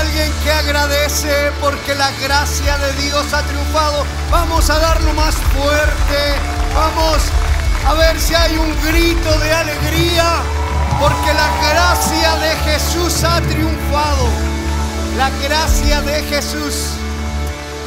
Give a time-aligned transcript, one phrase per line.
[0.00, 4.04] alguien que agradece porque la gracia de Dios ha triunfado?
[4.30, 6.20] Vamos a darlo más fuerte.
[6.74, 7.22] Vamos
[7.86, 10.42] a ver si hay un grito de alegría
[11.00, 14.26] porque la gracia de Jesús ha triunfado.
[15.16, 16.94] La gracia de Jesús.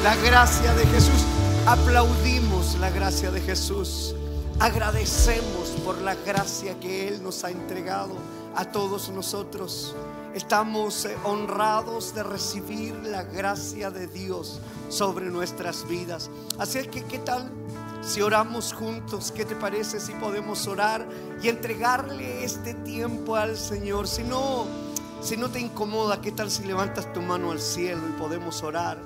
[0.03, 1.25] La gracia de Jesús.
[1.65, 4.13] Aplaudimos la gracia de Jesús.
[4.59, 8.15] Agradecemos por la gracia que Él nos ha entregado
[8.55, 9.95] a todos nosotros.
[10.33, 14.59] Estamos eh, honrados de recibir la gracia de Dios
[14.89, 16.31] sobre nuestras vidas.
[16.57, 17.51] Así es que, ¿qué tal
[18.01, 19.31] si oramos juntos?
[19.31, 21.07] ¿Qué te parece si podemos orar
[21.41, 24.07] y entregarle este tiempo al Señor?
[24.07, 24.65] Si no,
[25.21, 28.97] si no te incomoda, ¿qué tal si levantas tu mano al cielo y podemos orar?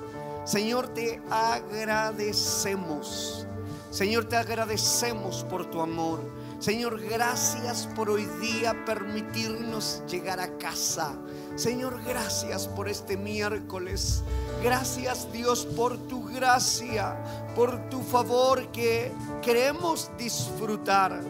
[0.46, 3.46] Señor, te agradecemos.
[3.90, 6.20] Señor, te agradecemos por tu amor.
[6.58, 11.14] Señor, gracias por hoy día permitirnos llegar a casa.
[11.54, 14.24] Señor, gracias por este miércoles.
[14.60, 17.16] Gracias Dios por tu gracia,
[17.54, 21.22] por tu favor que queremos disfrutar.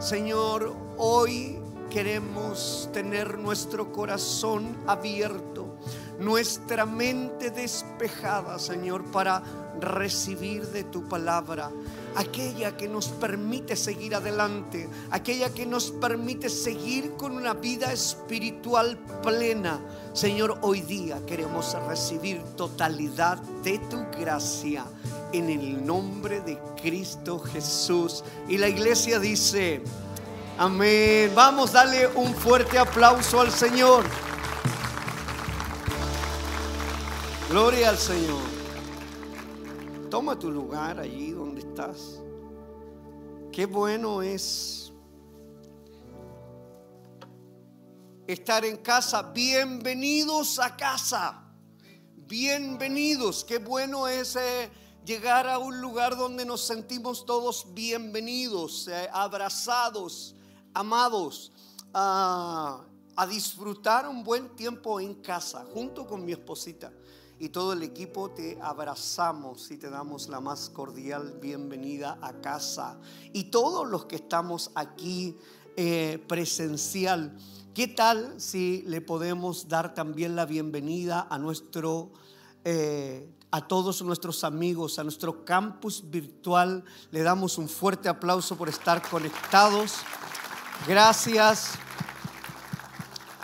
[0.00, 5.76] Señor, hoy queremos tener nuestro corazón abierto,
[6.18, 9.44] nuestra mente despejada, Señor, para
[9.78, 11.70] recibir de tu palabra
[12.16, 18.98] aquella que nos permite seguir adelante, aquella que nos permite seguir con una vida espiritual
[19.22, 19.80] plena.
[20.12, 24.84] Señor, hoy día queremos recibir totalidad de tu gracia
[25.32, 28.22] en el nombre de Cristo Jesús.
[28.48, 29.82] Y la iglesia dice,
[30.58, 31.32] amén.
[31.34, 34.04] Vamos, a darle un fuerte aplauso al Señor.
[37.48, 38.61] Gloria al Señor.
[40.12, 42.20] Toma tu lugar allí donde estás.
[43.50, 44.92] Qué bueno es
[48.26, 49.22] estar en casa.
[49.22, 51.42] Bienvenidos a casa.
[52.14, 53.42] Bienvenidos.
[53.42, 54.70] Qué bueno es eh,
[55.02, 60.34] llegar a un lugar donde nos sentimos todos bienvenidos, eh, abrazados,
[60.74, 61.52] amados,
[61.94, 62.84] a
[63.30, 66.92] disfrutar un buen tiempo en casa junto con mi esposita
[67.42, 73.00] y todo el equipo te abrazamos y te damos la más cordial bienvenida a casa.
[73.32, 75.36] Y todos los que estamos aquí
[75.74, 77.36] eh, presencial,
[77.74, 82.12] ¿qué tal si le podemos dar también la bienvenida a nuestro...
[82.64, 86.84] Eh, a todos nuestros amigos, a nuestro campus virtual.
[87.10, 89.96] Le damos un fuerte aplauso por estar conectados.
[90.88, 91.72] Gracias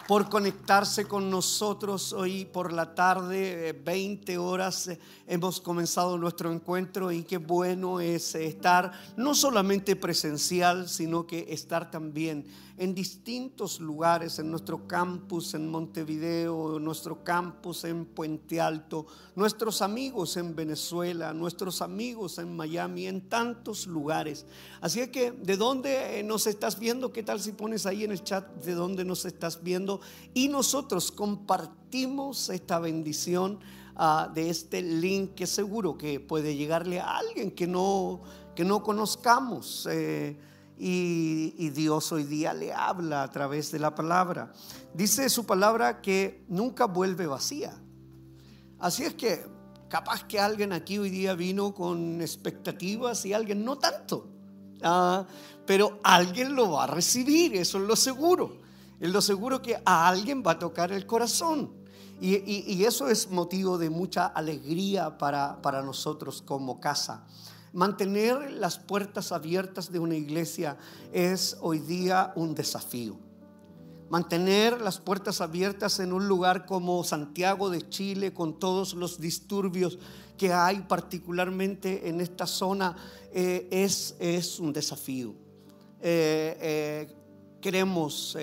[0.09, 6.51] por conectarse con nosotros hoy por la tarde, 20 eh, horas eh, hemos comenzado nuestro
[6.51, 12.47] encuentro y qué bueno es estar no solamente presencial, sino que estar también
[12.79, 20.37] en distintos lugares, en nuestro campus en Montevideo, nuestro campus en Puente Alto, nuestros amigos
[20.37, 24.47] en Venezuela, nuestros amigos en Miami, en tantos lugares.
[24.81, 27.13] Así que, ¿de dónde eh, nos estás viendo?
[27.13, 30.01] ¿Qué tal si pones ahí en el chat de dónde nos estás viendo?
[30.33, 33.59] Y nosotros compartimos esta bendición
[33.97, 38.21] ah, de este link que seguro que puede llegarle a alguien que no,
[38.55, 39.89] que no conozcamos.
[39.91, 40.48] Eh,
[40.79, 44.53] y, Dios hoy día le habla a través de la palabra.
[44.95, 47.75] Dice su palabra que nunca vuelve vacía.
[48.79, 49.45] Así es que
[49.89, 54.29] capaz que alguien aquí hoy día vino con expectativas y alguien no tanto.
[54.83, 55.27] Ah,
[55.67, 58.61] pero alguien lo va a recibir, eso es lo seguro.
[59.01, 61.73] Es lo seguro que a alguien va a tocar el corazón.
[62.21, 67.27] Y, eso es motivo de mucha alegría para, para nosotros como casa.
[67.79, 70.77] Mantener las puertas abiertas de una iglesia
[71.13, 73.17] es hoy día un desafío.
[74.11, 79.97] Mantener las puertas abiertas en un lugar como Santiago de Chile, con todos los disturbios
[80.37, 82.97] que hay particularmente en esta zona,
[83.33, 85.37] eh, es, es, un desafío.
[86.03, 87.15] Eh, eh,
[87.61, 88.37] queremos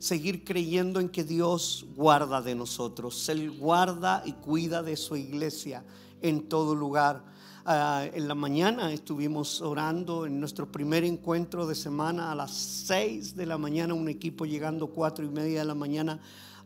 [0.00, 3.28] seguir creyendo en que Dios guarda de nosotros.
[3.28, 5.84] Él guarda y cuida de su iglesia
[6.22, 7.30] en todo lugar.
[7.72, 13.36] Ah, en la mañana estuvimos orando en nuestro primer encuentro de semana a las 6
[13.36, 16.18] de la mañana, un equipo llegando cuatro y media de la mañana.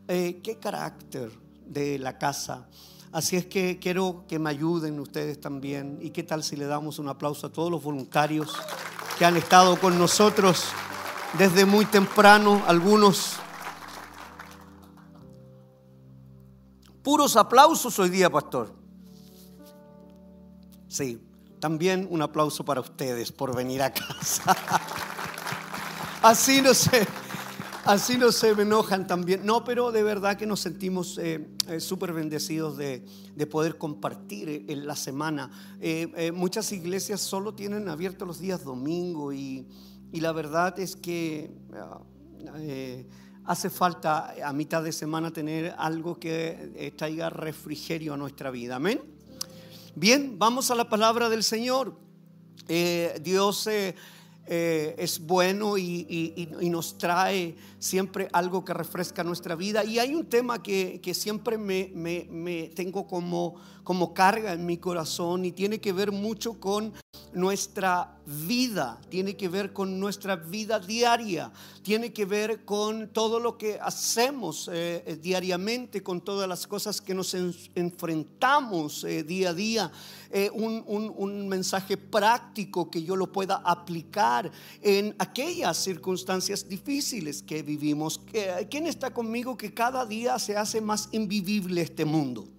[0.07, 1.31] Eh, ¿Qué carácter
[1.63, 2.67] de la casa?
[3.11, 5.99] Así es que quiero que me ayuden ustedes también.
[6.01, 8.55] ¿Y qué tal si le damos un aplauso a todos los voluntarios
[9.19, 10.63] que han estado con nosotros
[11.37, 12.63] desde muy temprano?
[12.65, 13.33] Algunos
[17.03, 18.84] puros aplausos hoy día, pastor.
[20.95, 21.19] Sí,
[21.59, 24.55] también un aplauso para ustedes por venir a casa.
[26.21, 27.05] Así no sé.
[27.83, 29.45] Así no se me enojan también.
[29.45, 33.03] No, pero de verdad que nos sentimos eh, eh, súper bendecidos de,
[33.51, 35.51] poder compartir en la semana.
[35.81, 39.67] Eh, muchas iglesias solo tienen abiertos los días domingo y,
[40.13, 41.99] la verdad es que ah,
[43.43, 48.77] hace falta a mitad de semana tener algo que traiga refrigerio a nuestra vida.
[48.77, 49.14] Amén.
[49.97, 51.97] Bien, vamos a la palabra del Señor.
[52.67, 53.95] Dios eh,
[54.45, 59.85] es bueno y, nos trae siempre algo que refresca nuestra vida.
[59.85, 65.79] Y hay un tema que, siempre me, tengo como carga en mi corazón y tiene
[65.79, 66.91] que ver mucho con
[67.33, 71.51] nuestra vida, tiene que ver con nuestra vida diaria,
[71.83, 77.01] tiene que ver con todo lo que hacemos eh, eh, diariamente, con todas las cosas
[77.01, 77.35] que nos
[77.75, 79.91] enfrentamos eh, día a día.
[80.53, 84.51] Un, un, mensaje práctico que yo lo pueda aplicar
[84.81, 88.19] en aquellas circunstancias difíciles que vivimos.
[88.69, 92.54] ¿Quién está conmigo que cada día se hace más invivible este mundo?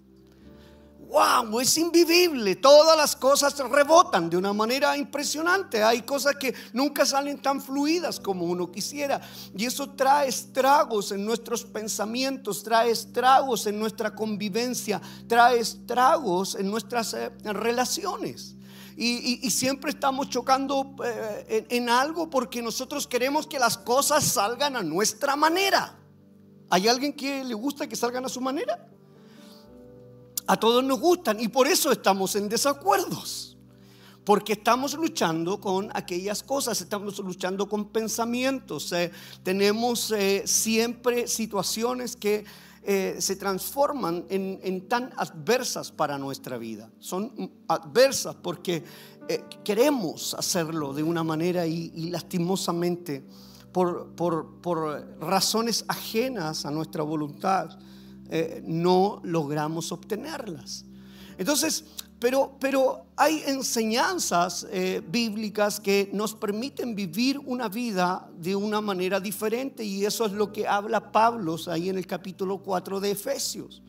[1.08, 2.56] Wow, es invivible.
[2.56, 5.82] Todas las cosas rebotan de una manera impresionante.
[5.82, 9.20] Hay cosas que nunca salen tan fluidas como uno quisiera.
[9.56, 16.70] Y eso trae estragos en nuestros pensamientos, trae estragos en nuestra convivencia, trae estragos en
[16.70, 18.54] nuestras eh, relaciones.
[18.98, 24.82] Y, siempre estamos chocando eh, en algo porque nosotros queremos que las cosas salgan a
[24.82, 25.98] nuestra manera.
[26.70, 28.88] ¿Hay alguien que le gusta que salgan a su manera?
[30.46, 33.56] A todos nos gustan y por eso estamos en desacuerdos.
[34.24, 39.12] Porque estamos luchando con aquellas cosas, estamos luchando con pensamientos, eh,
[39.44, 42.44] tenemos eh, siempre situaciones que
[42.82, 46.90] eh, se transforman en, tan adversas para nuestra vida.
[46.98, 48.82] Son adversas porque
[49.64, 53.24] queremos hacerlo de una manera y, lastimosamente
[53.72, 57.78] por, por razones ajenas a nuestra voluntad
[58.30, 60.84] eh, no logramos obtenerlas.
[61.38, 61.84] Entonces,
[62.18, 69.20] pero, pero hay enseñanzas eh, bíblicas que nos permiten vivir una vida de una manera
[69.20, 73.82] diferente y eso es lo que habla Pablo ahí en el capítulo 4 de Efesios.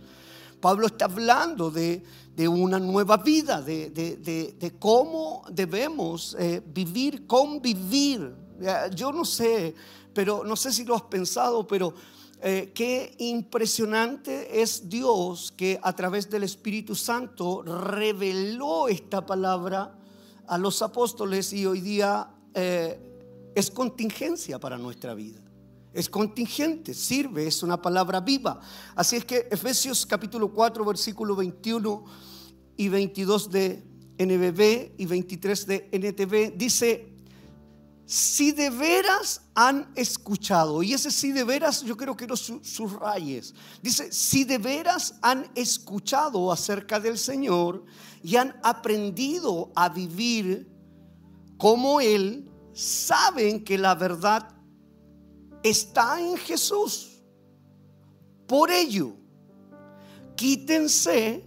[0.60, 2.04] Pablo está hablando de,
[2.50, 8.36] una nueva vida, de, cómo debemos eh, vivir, convivir.
[8.94, 9.74] Yo no sé,
[10.14, 11.94] pero no sé si lo has pensado, pero
[12.40, 19.98] eh, qué impresionante es Dios que a través del Espíritu Santo reveló esta palabra
[20.46, 23.00] a los apóstoles y hoy día eh,
[23.56, 25.42] es contingencia para nuestra vida.
[25.94, 28.62] Es contingente, sirve, es una palabra viva.
[28.96, 32.06] Así es que Efesios capítulo 4, versículo 21
[32.78, 33.84] y 22 de
[34.20, 37.17] NBB y 23 de NTV dice,
[38.08, 43.54] si de veras han escuchado, y ese si de veras yo creo que los subrayes,
[43.82, 47.84] dice, si de veras han escuchado acerca del Señor
[48.24, 50.72] y han aprendido a vivir
[51.58, 54.56] como Él, saben que la verdad
[55.62, 57.22] está en Jesús.
[58.48, 59.18] Por ello,
[60.38, 61.46] quítense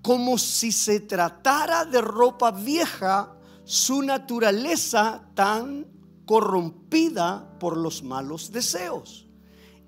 [0.00, 5.89] como si se tratara de ropa vieja su naturaleza tan
[6.30, 9.26] corrompida por los malos deseos.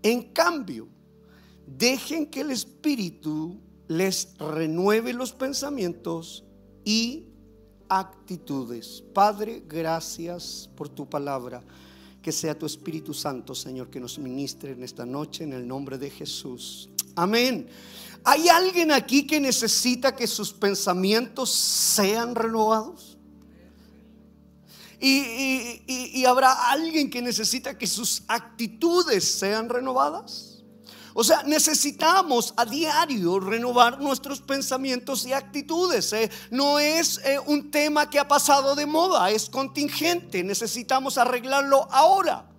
[0.02, 0.88] En cambio,
[1.64, 6.42] dejen que el Espíritu les renueve los pensamientos
[6.84, 7.28] y
[7.88, 9.04] actitudes.
[9.14, 11.62] Padre, gracias por tu palabra.
[12.20, 15.96] Que sea tu Espíritu Santo, Señor, que nos ministre en esta noche en el nombre
[15.96, 16.90] de Jesús.
[17.14, 17.68] Amén.
[18.24, 23.11] ¿Hay alguien aquí que necesita que sus pensamientos sean renovados?
[25.04, 30.62] Y, habrá alguien que necesita que sus actitudes sean renovadas.
[31.14, 36.12] O sea, necesitamos a diario renovar nuestros pensamientos y actitudes.
[36.14, 36.30] ¿eh?
[36.50, 40.42] No es eh, un tema que ha pasado de moda, es contingente.
[40.42, 42.51] Necesitamos arreglarlo ahora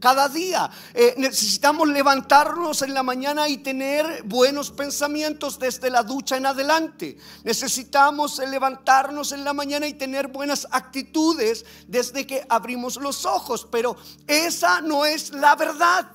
[0.00, 0.70] cada día.
[0.94, 7.18] Eh, necesitamos levantarnos en la mañana y tener buenos pensamientos desde la ducha en adelante.
[7.44, 13.68] Necesitamos levantarnos en la mañana y tener buenas actitudes desde que abrimos los ojos.
[13.70, 16.10] Pero esa no es la verdad.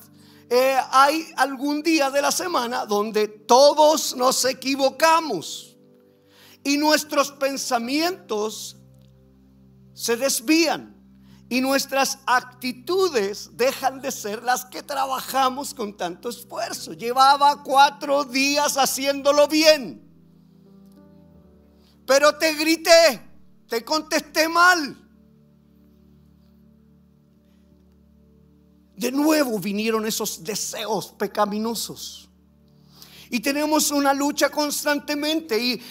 [0.50, 5.75] Eh, hay algún día de la semana donde todos nos equivocamos
[6.63, 8.77] y nuestros pensamientos
[9.94, 10.95] se desvían
[11.50, 16.94] y nuestras actitudes dejan de ser las que trabajamos con tanto esfuerzo.
[16.94, 20.02] Llevaba cuatro días haciéndolo bien,
[22.06, 23.22] pero te grité,
[23.68, 25.06] te contesté mal.
[28.96, 32.25] de nuevo vinieron esos deseos pecaminosos.
[33.36, 35.82] Y tenemos una lucha constantemente y,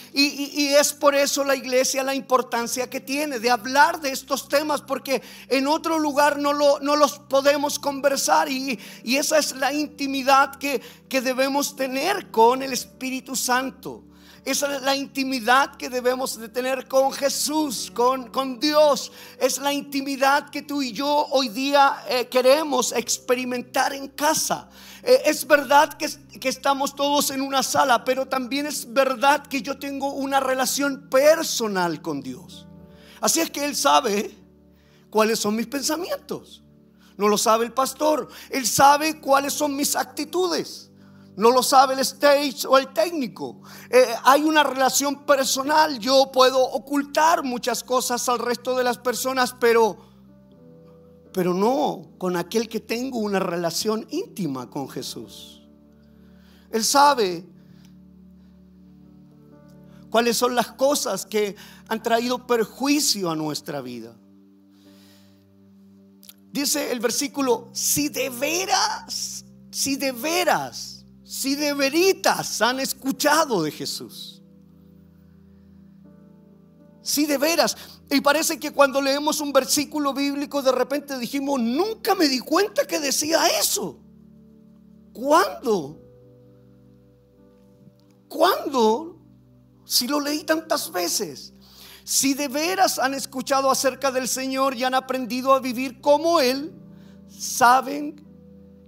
[0.73, 5.21] es por eso la iglesia la importancia que tiene de hablar de estos temas porque
[5.47, 10.81] en otro lugar no, lo, no los podemos conversar y, esa es la intimidad que,
[11.07, 14.03] que debemos tener con el Espíritu Santo.
[14.43, 19.11] Esa es la intimidad que debemos de tener con Jesús, con, con Dios.
[19.39, 24.69] Es la intimidad que tú y yo hoy día eh, queremos experimentar en casa.
[25.05, 26.09] Eh, es verdad que,
[26.49, 32.01] estamos todos en una sala, pero también es verdad que yo tengo una relación personal
[32.01, 32.65] con Dios.
[33.21, 34.35] Así es que Él sabe
[35.11, 36.63] cuáles son mis pensamientos.
[37.17, 38.27] No lo sabe el pastor.
[38.49, 40.89] Él sabe cuáles son mis actitudes.
[41.35, 43.61] No lo sabe el stage o el técnico.
[43.91, 45.99] Eh, hay una relación personal.
[45.99, 50.14] Yo puedo ocultar muchas cosas al resto de las personas, pero,
[51.35, 55.61] pero no con aquel que tengo una relación íntima con Jesús.
[56.71, 57.45] Él sabe
[60.09, 61.57] cuáles son las cosas que
[61.89, 64.15] han traído perjuicio a nuestra vida.
[66.53, 73.71] Dice el versículo, si de veras, si de veras si de veritas han escuchado de
[73.71, 74.41] Jesús.
[77.01, 77.75] Si de veras.
[78.09, 82.85] Y parece que cuando leemos un versículo bíblico de repente dijimos, nunca me di cuenta
[82.85, 83.99] que decía eso.
[85.11, 86.01] ¿Cuándo?
[88.27, 89.17] ¿Cuándo?
[89.85, 91.53] Si lo leí tantas veces.
[92.03, 96.73] Si de veras han escuchado acerca del Señor y han aprendido a vivir como Él,
[97.27, 98.23] saben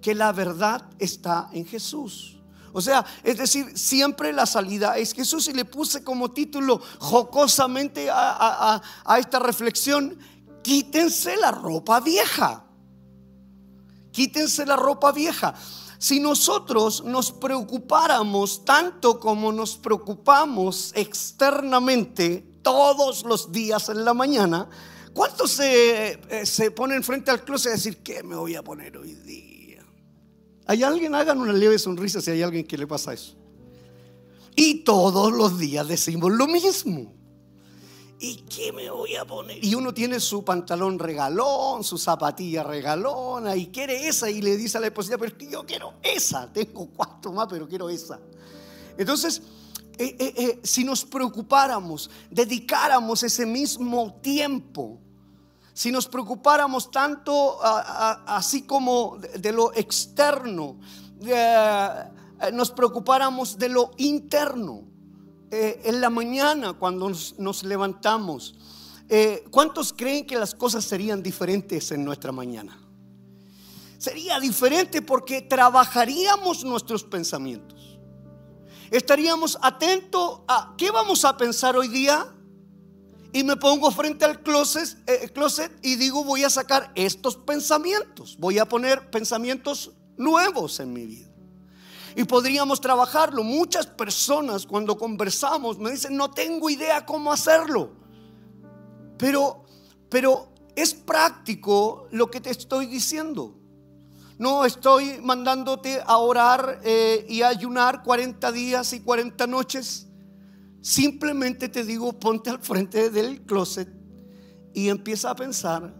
[0.01, 2.37] que la verdad está en Jesús.
[2.74, 8.09] O sea, es decir, siempre la salida es Jesús y le puse como título jocosamente
[8.12, 8.81] a,
[9.19, 10.17] esta reflexión,
[10.63, 12.65] quítense la ropa vieja.
[14.12, 15.53] Quítense la ropa vieja.
[16.00, 24.69] Si nosotros nos preocupáramos tanto como nos preocupamos externamente todos los días en la mañana,
[25.13, 28.97] ¿cuántos se, eh, se ponen frente al closet a decir, ¿qué me voy a poner
[28.97, 29.46] hoy día?
[30.67, 31.15] ¿Hay alguien?
[31.15, 33.36] Hagan una leve sonrisa si hay alguien que le pasa eso.
[34.55, 37.13] Y todos los días decimos lo mismo.
[38.19, 39.63] ¿Y qué me voy a poner?
[39.63, 44.79] Y uno tiene su pantalón regalón, su zapatilla regalona y quiere esa y le dice
[44.79, 48.19] a la esposa, pero yo quiero esa, tengo cuatro más, pero quiero esa.
[48.97, 49.43] Entonces,
[50.00, 55.00] eh, eh, eh, si nos preocupáramos, dedicáramos ese mismo tiempo
[55.77, 60.79] si nos preocupáramos tanto así como de, lo externo,
[61.24, 62.03] eh,
[62.51, 64.81] nos preocupáramos de lo interno.
[65.51, 68.55] Eh, en la mañana cuando nos, levantamos,
[69.07, 72.75] eh, ¿cuántos creen que las cosas serían diferentes en nuestra mañana?
[74.00, 78.00] Sería diferente porque trabajaríamos nuestros pensamientos.
[78.89, 82.34] Estaríamos atentos a qué vamos a pensar hoy día
[83.38, 88.36] y me pongo frente al closet, eh, closet y digo voy a sacar estos pensamientos,
[88.39, 91.29] voy a poner pensamientos nuevos en mi vida.
[92.15, 93.44] Y podríamos trabajarlo.
[93.44, 97.91] Muchas personas cuando conversamos me dicen, no tengo idea cómo hacerlo.
[99.20, 99.65] Pero,
[100.10, 103.56] pero es práctico lo que te estoy diciendo.
[104.39, 110.06] No estoy mandándote a orar eh, y ayunar 40 días y 40 noches.
[110.81, 113.89] Simplemente te digo, ponte al frente del closet
[114.74, 115.93] y empieza a pensar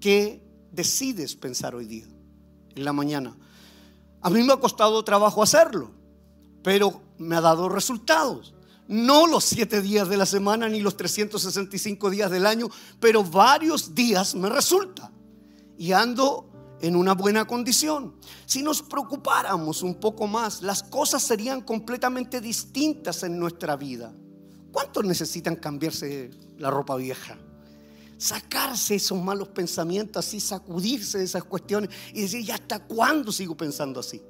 [0.00, 0.42] qué
[0.72, 2.06] decides pensar hoy día,
[2.74, 3.36] en la mañana.
[4.20, 5.90] A mí me ha costado trabajo hacerlo,
[6.62, 8.54] pero me ha dado resultados.
[8.88, 12.68] No los siete días de la semana ni los 365 días del año,
[13.00, 15.10] pero varios días me resulta.
[15.76, 16.45] Y ando
[16.80, 18.14] en una buena condición.
[18.44, 24.14] Si nos preocupáramos un poco más, las cosas serían completamente distintas en nuestra vida.
[24.72, 27.38] ¿Cuántos necesitan cambiarse la ropa vieja?
[28.18, 33.56] Sacarse esos malos pensamientos así, sacudirse de esas cuestiones y decir, ¿y hasta cuándo sigo
[33.56, 34.22] pensando así?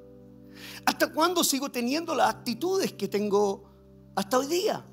[0.85, 3.69] ¿Hasta cuándo sigo teniendo las actitudes que tengo
[4.15, 4.85] hasta hoy día?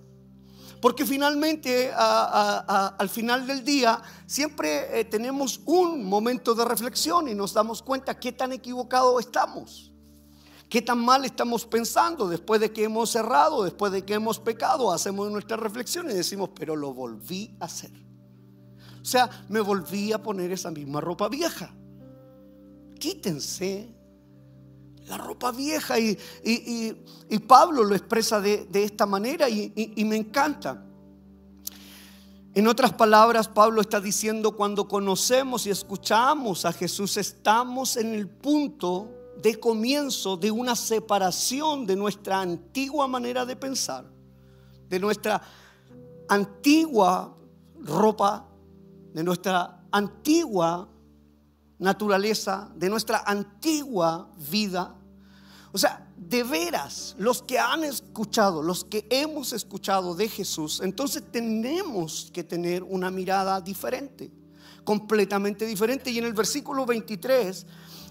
[0.84, 7.54] Porque finalmente, al final del día, siempre eh, tenemos un momento de reflexión y nos
[7.54, 9.90] damos cuenta qué tan equivocados estamos.
[10.68, 14.92] ¿Qué tan mal estamos pensando después de que hemos cerrado, después de que hemos pecado?
[14.92, 17.92] Hacemos nuestra reflexión y decimos, pero lo volví a hacer.
[19.00, 21.74] O sea, me volví a poner esa misma ropa vieja.
[23.00, 23.88] Quítense
[25.06, 25.98] la ropa vieja.
[25.98, 26.16] Y,
[27.46, 30.84] Pablo lo expresa de, esta manera y, me encanta.
[32.54, 38.28] En otras palabras, Pablo está diciendo, cuando conocemos y escuchamos a Jesús, estamos en el
[38.28, 39.10] punto
[39.42, 44.04] de comienzo de una separación de nuestra antigua manera de pensar,
[44.88, 45.42] de nuestra
[46.28, 47.36] antigua
[47.80, 48.46] ropa,
[49.12, 50.88] de nuestra antigua
[51.78, 54.94] naturaleza, de nuestra antigua vida.
[55.72, 61.24] O sea, de veras, los que han escuchado, los que hemos escuchado de Jesús, entonces
[61.30, 64.30] tenemos que tener una mirada diferente,
[64.84, 66.10] completamente diferente.
[66.10, 67.66] Y en el versículo 23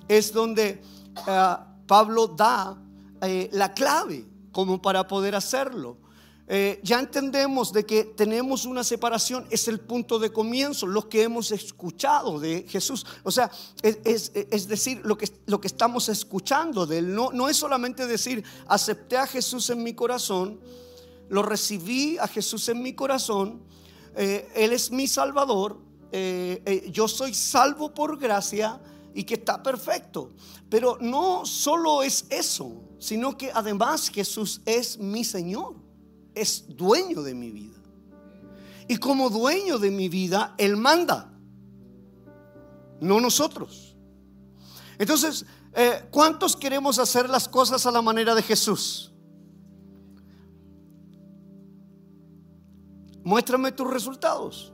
[0.07, 0.81] es donde
[1.27, 1.55] eh,
[1.87, 2.77] Pablo da
[3.21, 5.97] eh, la clave como para poder hacerlo.
[6.45, 11.23] Eh, ya entendemos de que tenemos una separación, es el punto de comienzo, lo que
[11.23, 13.05] hemos escuchado de Jesús.
[13.23, 13.49] O sea,
[13.81, 17.15] es, decir, lo que, lo que estamos escuchando de Él.
[17.15, 20.59] No, no es solamente decir, acepté a Jesús en mi corazón,
[21.29, 23.61] lo recibí a Jesús en mi corazón,
[24.15, 25.79] eh, Él es mi Salvador,
[26.11, 28.79] eh, yo soy salvo por gracia
[29.15, 30.33] y que está perfecto.
[30.69, 35.82] Pero no solo es eso, sino que además Jesús es mi Señor
[36.35, 37.77] es dueño de mi vida.
[38.87, 41.33] Y como dueño de mi vida, Él manda,
[42.99, 43.95] no nosotros.
[44.97, 49.11] Entonces, eh, ¿cuántos queremos hacer las cosas a la manera de Jesús?
[53.23, 54.73] Muéstrame tus resultados.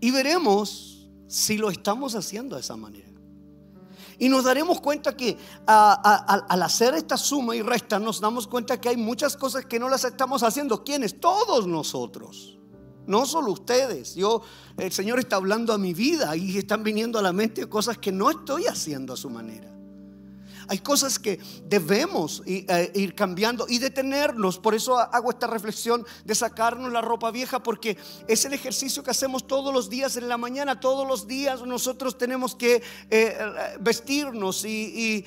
[0.00, 3.09] Y veremos si lo estamos haciendo de esa manera.
[4.20, 8.90] Y nos daremos cuenta que al hacer esta suma y resta, nos damos cuenta que
[8.90, 10.84] hay muchas cosas que no las estamos haciendo.
[10.84, 11.18] ¿Quiénes?
[11.18, 12.58] Todos nosotros.
[13.06, 14.14] No solo ustedes.
[14.14, 14.42] Yo,
[14.76, 18.12] el Señor está hablando a mi vida y están viniendo a la mente cosas que
[18.12, 19.74] no estoy haciendo a su manera.
[20.70, 24.56] Hay cosas que debemos eh, ir cambiando y detenernos.
[24.56, 27.96] Por eso hago esta reflexión de sacarnos la ropa vieja, porque
[28.28, 30.78] es el ejercicio que hacemos todos los días en la mañana.
[30.78, 33.36] Todos los días nosotros tenemos que eh,
[33.80, 35.24] vestirnos y,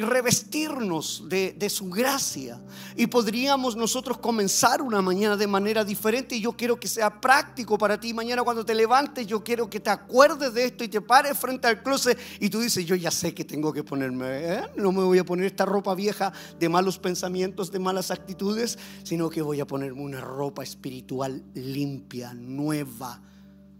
[0.00, 2.60] revestirnos de, su gracia.
[2.94, 6.36] Y podríamos nosotros comenzar una mañana de manera diferente.
[6.36, 8.14] Y yo quiero que sea práctico para ti.
[8.14, 11.66] Mañana cuando te levantes, yo quiero que te acuerdes de esto y te pares frente
[11.66, 14.26] al closet y tú dices, yo ya sé que tengo que ponerme.
[14.28, 14.67] ¿eh?
[14.76, 19.30] No me voy a poner esta ropa vieja de malos pensamientos, de malas actitudes, sino
[19.30, 23.20] que voy a ponerme una ropa espiritual limpia, nueva,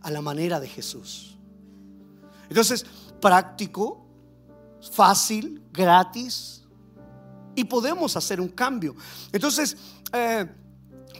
[0.01, 1.37] a la manera de Jesús.
[2.49, 2.87] Entonces,
[3.21, 4.07] práctico,
[4.93, 6.65] fácil, gratis,
[7.55, 8.95] y podemos hacer un cambio.
[9.33, 9.77] Entonces,
[10.13, 10.47] eh,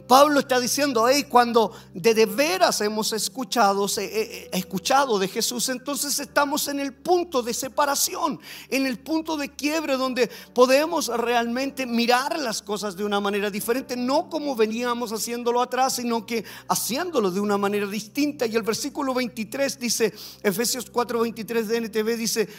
[0.09, 6.19] Pablo está diciendo, hey, cuando de, veras hemos escuchado, eh, eh, escuchado de Jesús, entonces
[6.19, 12.39] estamos en el punto de separación, en el punto de quiebre donde podemos realmente mirar
[12.39, 17.41] las cosas de una manera diferente, no como veníamos haciéndolo atrás, sino que haciéndolo de
[17.41, 18.47] una manera distinta.
[18.47, 22.49] Y el versículo 23 dice, Efesios 4, 23 de NTV dice,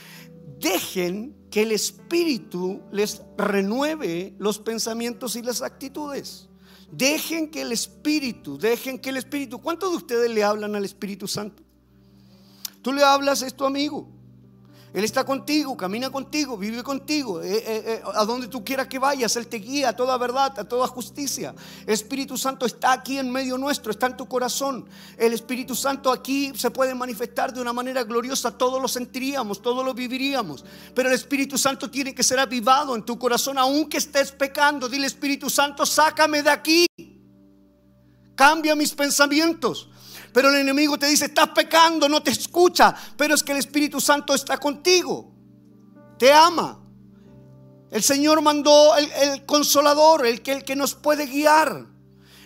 [0.61, 6.50] dejen que el Espíritu les renueve los pensamientos y las actitudes.
[6.93, 11.29] Dejen que el Espíritu, dejen que el Espíritu, ¿cuántos de ustedes le hablan al Espíritu
[11.29, 11.63] Santo?
[12.83, 14.09] Tú le hablas, es tu amigo.
[14.93, 17.41] Él está contigo, camina contigo, vive contigo.
[17.43, 20.59] Eh, eh, eh, a donde tú quieras que vayas, Él te guía a toda verdad,
[20.59, 21.55] a toda justicia.
[21.87, 24.87] El Espíritu Santo está aquí en medio nuestro, está en tu corazón.
[25.17, 28.51] El Espíritu Santo aquí se puede manifestar de una manera gloriosa.
[28.51, 30.65] Todos lo sentiríamos, todos lo viviríamos.
[30.95, 34.89] Pero el Espíritu Santo tiene que ser avivado en tu corazón, aunque estés pecando.
[34.89, 36.87] Dile, Espíritu Santo, sácame de aquí.
[38.35, 39.89] Cambia mis pensamientos.
[40.33, 42.95] Pero el enemigo te dice, estás pecando, no te escucha.
[43.17, 45.33] Pero es que el Espíritu Santo está contigo.
[46.19, 46.79] Te ama.
[47.91, 51.87] El Señor mandó el, consolador, el que, el que nos puede guiar.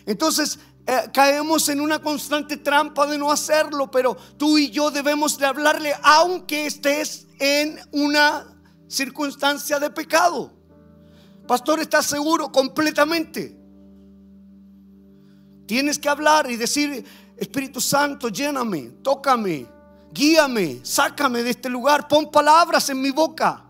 [0.07, 5.39] Entonces eh, caemos en una constante trampa de no hacerlo, pero tú y yo debemos
[5.39, 8.47] de hablarle aunque estés en una
[8.89, 10.53] circunstancia de pecado.
[11.47, 12.51] Pastor, ¿estás seguro?
[12.51, 13.59] Completamente.
[15.67, 17.05] Tienes que hablar y decir,
[17.37, 19.67] Espíritu Santo, lléname, tócame,
[20.13, 23.61] guíame, sácame de este lugar, pon palabras en mi boca.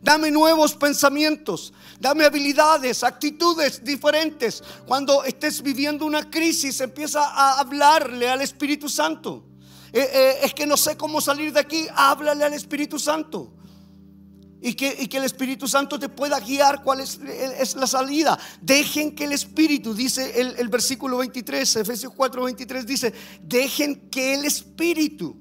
[0.00, 4.62] Dame nuevos pensamientos, dame habilidades, actitudes diferentes.
[4.86, 9.44] Cuando estés viviendo una crisis, empieza a hablarle al Espíritu Santo.
[9.92, 13.57] Eh, eh, es que no sé cómo salir de aquí, háblale al Espíritu Santo
[14.60, 18.38] y que, el Espíritu Santo te pueda guiar cuál es, es la salida.
[18.60, 24.44] Dejen que el Espíritu, dice el, versículo 23, Efesios 4, 23, dice, dejen que el
[24.44, 25.36] Espíritu,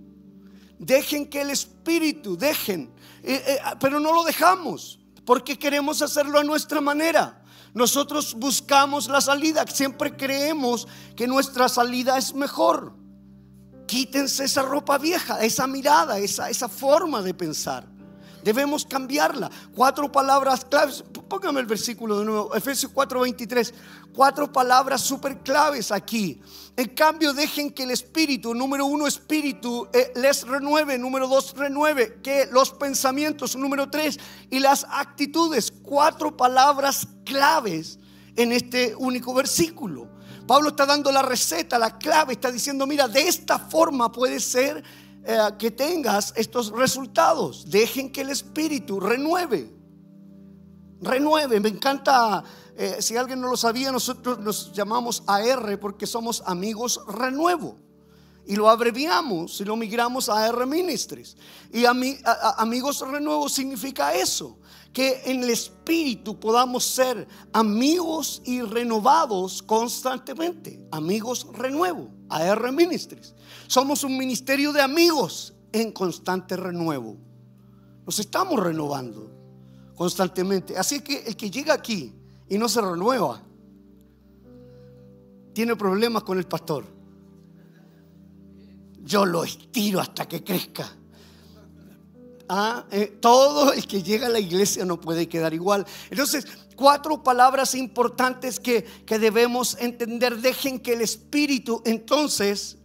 [0.77, 2.91] dejen que el Espíritu, dejen,
[3.23, 7.43] eh, eh, pero no lo dejamos porque queremos hacerlo a nuestra manera.
[7.73, 12.95] nosotros buscamos la salida, siempre creemos que nuestra salida es mejor.
[13.85, 17.96] Quítense esa ropa vieja, esa mirada, esa, esa forma de pensar.
[18.47, 19.51] Debemos cambiarla.
[19.75, 21.03] Cuatro palabras claves.
[21.27, 22.55] Póngame el versículo de nuevo.
[22.55, 23.73] Efesios 4:23.
[24.13, 26.39] Cuatro palabras súper claves aquí.
[26.77, 30.97] En cambio, dejen que el espíritu, número uno, espíritu, eh, les renueve.
[30.97, 32.21] Número dos, renueve.
[32.23, 34.17] Que los pensamientos, número tres,
[34.49, 35.73] y las actitudes.
[35.83, 37.99] Cuatro palabras claves
[38.37, 40.07] en este único versículo.
[40.47, 44.81] Pablo está dando la receta, la clave, está diciendo, mira, de esta forma puede ser
[45.29, 47.69] eh, que tengas estos resultados.
[47.69, 49.69] Dejen que el Espíritu renueve.
[51.01, 51.59] Renueve.
[51.59, 52.41] Me encanta,
[52.77, 57.75] eh, si alguien no lo sabía, nosotros nos llamamos AR porque somos amigos renuevo.
[58.45, 61.35] Y lo abreviamos y lo migramos a AR Ministries.
[61.73, 64.57] Y amigos renuevo significa eso
[64.93, 70.87] que en el espíritu podamos ser amigos y renovados constantemente.
[70.89, 73.35] Amigos renuevo, AR Ministries.
[73.67, 77.17] Somos un ministerio de amigos en constante renuevo.
[78.05, 79.29] Nos estamos renovando
[79.95, 80.77] constantemente.
[80.77, 82.13] Así que el que llega aquí
[82.47, 83.41] y no se renueva,
[85.53, 86.85] tiene problemas con el pastor.
[89.03, 90.87] Yo lo estiro hasta que crezca.
[92.49, 95.85] Ah, eh, todo el que llega a la iglesia no puede quedar igual.
[96.09, 96.45] Entonces,
[96.77, 100.37] cuatro palabras importantes que, debemos entender.
[100.37, 102.77] Dejen que el Espíritu entonces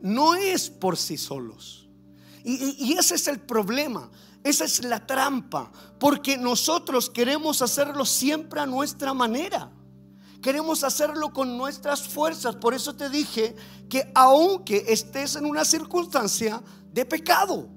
[0.00, 1.88] no es por sí solos.
[2.42, 4.10] Y, y ese es el problema.
[4.42, 9.70] Esa es la trampa, porque nosotros queremos hacerlo siempre a nuestra manera.
[10.42, 12.56] Queremos hacerlo con nuestras fuerzas.
[12.56, 13.54] Por eso te dije
[13.88, 16.60] que aunque estés en una circunstancia
[16.92, 17.68] de pecado,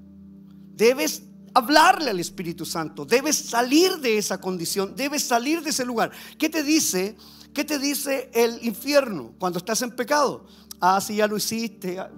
[0.80, 6.10] Debes hablarle al Espíritu Santo, debes salir de esa condición, debes salir de ese lugar.
[6.38, 7.16] ¿Qué te dice?
[7.52, 10.46] ¿Qué te dice el infierno cuando estás en pecado?
[10.80, 12.10] Ah, si ya lo hiciste, ah,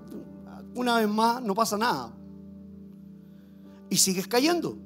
[0.75, 2.13] una vez más no pasa nada.
[3.89, 4.79] Y sigues cayendo.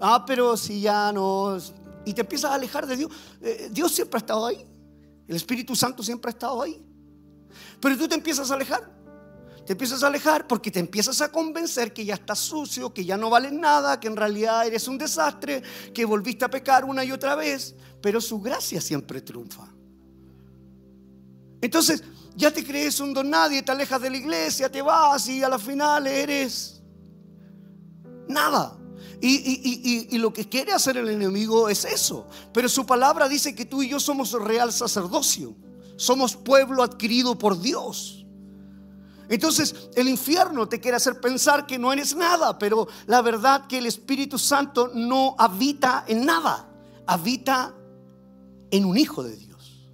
[0.00, 1.58] Ah, pero si ya no...
[2.04, 3.10] Y te empiezas a alejar de Dios.
[3.40, 4.64] Eh, Dios siempre ha estado ahí.
[5.26, 6.80] El Espíritu Santo siempre ha estado ahí.
[7.80, 8.95] Pero tú te empiezas a alejar
[9.66, 13.16] te empiezas a alejar porque te empiezas a convencer que ya estás sucio, que ya
[13.16, 17.10] no vales nada, que en realidad eres un desastre, que volviste a pecar una y
[17.10, 19.66] otra vez, pero su gracia siempre triunfa.
[21.60, 22.04] Entonces,
[22.36, 25.48] ya te crees un don nadie, te alejas de la iglesia, te vas y a
[25.48, 26.80] la final eres
[28.28, 28.78] nada.
[29.20, 32.28] Y, y, lo que quiere hacer el enemigo es eso.
[32.52, 35.56] Pero su palabra dice que tú y yo somos real sacerdocio.
[35.96, 38.15] Somos pueblo adquirido por Dios.
[39.28, 43.78] Entonces el infierno te quiere hacer pensar que no eres nada, pero la verdad que
[43.78, 46.68] el Espíritu Santo no habita en nada,
[47.06, 47.74] habita
[48.70, 49.86] en un hijo de Dios.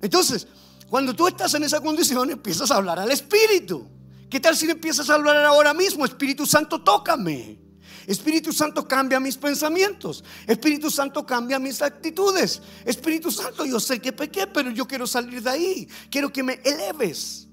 [0.00, 0.46] Entonces,
[0.88, 3.86] cuando tú estás en esa condición, empiezas a hablar al Espíritu.
[4.30, 6.04] ¿Qué tal si empiezas a hablar ahora mismo?
[6.04, 7.58] Espíritu Santo, tócame.
[8.06, 10.22] Espíritu Santo cambia mis pensamientos.
[10.46, 12.62] Espíritu Santo cambia mis actitudes.
[12.84, 15.88] Espíritu Santo, yo sé que pequé, pero yo quiero salir de ahí.
[16.10, 17.45] Quiero que me eleves.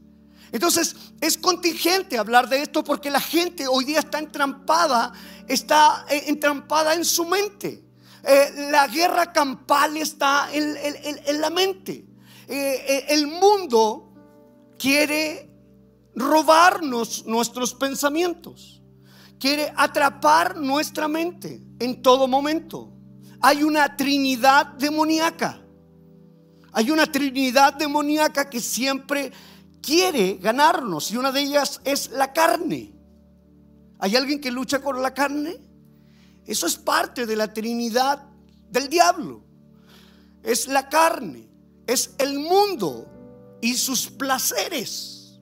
[0.53, 5.11] Entonces es contingente hablar de esto porque la gente hoy día está entrampada,
[5.47, 7.83] está eh, entrampada en su mente.
[8.23, 12.05] Eh, la guerra campal está en, la mente.
[12.47, 14.13] Eh, el mundo
[14.77, 15.49] quiere
[16.15, 18.83] robarnos nuestros pensamientos,
[19.39, 22.93] quiere atrapar nuestra mente en todo momento.
[23.41, 25.59] Hay una trinidad demoníaca.
[26.73, 29.31] Hay una trinidad demoníaca que siempre
[29.83, 32.93] quiere ganarnos y una de ellas es la carne.
[33.99, 35.59] ¿Hay alguien que lucha con la carne?
[36.47, 38.23] Eso es parte de la Trinidad
[38.71, 39.43] del diablo.
[40.41, 41.47] Es la carne,
[41.85, 43.07] es el mundo
[43.61, 45.39] y sus placeres.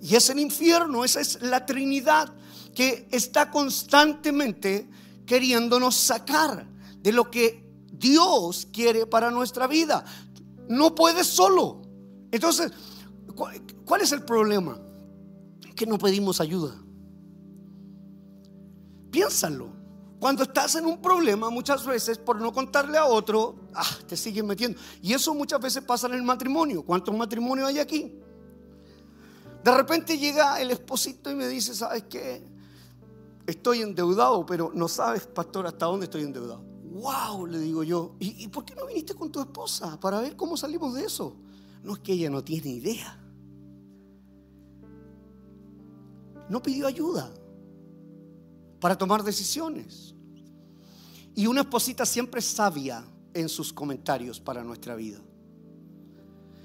[0.00, 2.34] Y es el infierno, esa es la Trinidad
[2.74, 4.88] que está constantemente
[5.26, 6.66] queriéndonos sacar
[7.00, 10.04] de lo que Dios quiere para nuestra vida.
[10.68, 11.81] No puedes solo.
[12.32, 12.72] Entonces,
[13.84, 14.80] ¿cuál es el problema?
[15.76, 16.74] Que no pedimos ayuda.
[19.10, 19.82] Piénsalo.
[20.18, 24.46] Cuando estás en un problema, muchas veces por no contarle a otro, ah, te siguen
[24.46, 24.80] metiendo.
[25.02, 26.82] Y eso muchas veces pasa en el matrimonio.
[26.82, 28.18] ¿Cuántos matrimonios hay aquí?
[29.62, 32.42] De repente llega el esposito y me dice, ¿sabes qué?
[33.46, 36.62] Estoy endeudado, pero no sabes, pastor, hasta dónde estoy endeudado.
[36.84, 37.46] ¡Wow!
[37.46, 38.14] Le digo yo.
[38.20, 41.36] ¿Y, ¿Y por qué no viniste con tu esposa para ver cómo salimos de eso?
[41.82, 43.18] No es que ella no tiene idea.
[46.48, 47.32] No pidió ayuda
[48.80, 50.14] para tomar decisiones.
[51.34, 55.18] Y una esposita siempre sabia en sus comentarios para nuestra vida.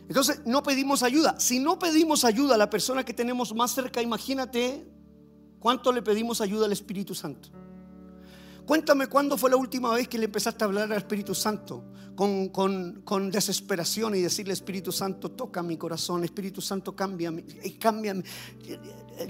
[0.08, 1.40] Entonces, no pedimos ayuda.
[1.40, 4.88] Si no pedimos ayuda a la persona que tenemos más cerca, imagínate
[5.60, 7.50] cuánto le pedimos ayuda al Espíritu Santo.
[8.68, 11.86] Cuéntame cuándo fue la última vez que le empezaste a hablar al Espíritu Santo
[12.18, 18.26] con, con, desesperación y decirle, Espíritu Santo, toca mi corazón, Espíritu Santo, cámbiame, eh, cámbiame,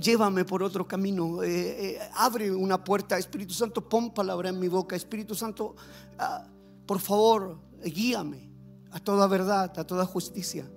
[0.02, 4.70] llévame por otro camino, eh, eh, abre una puerta, Espíritu Santo, pon palabra en mi
[4.70, 5.76] boca, Espíritu Santo,
[6.18, 6.44] ah,
[6.88, 8.50] por favor, guíame
[8.90, 10.68] a toda verdad, a toda justicia.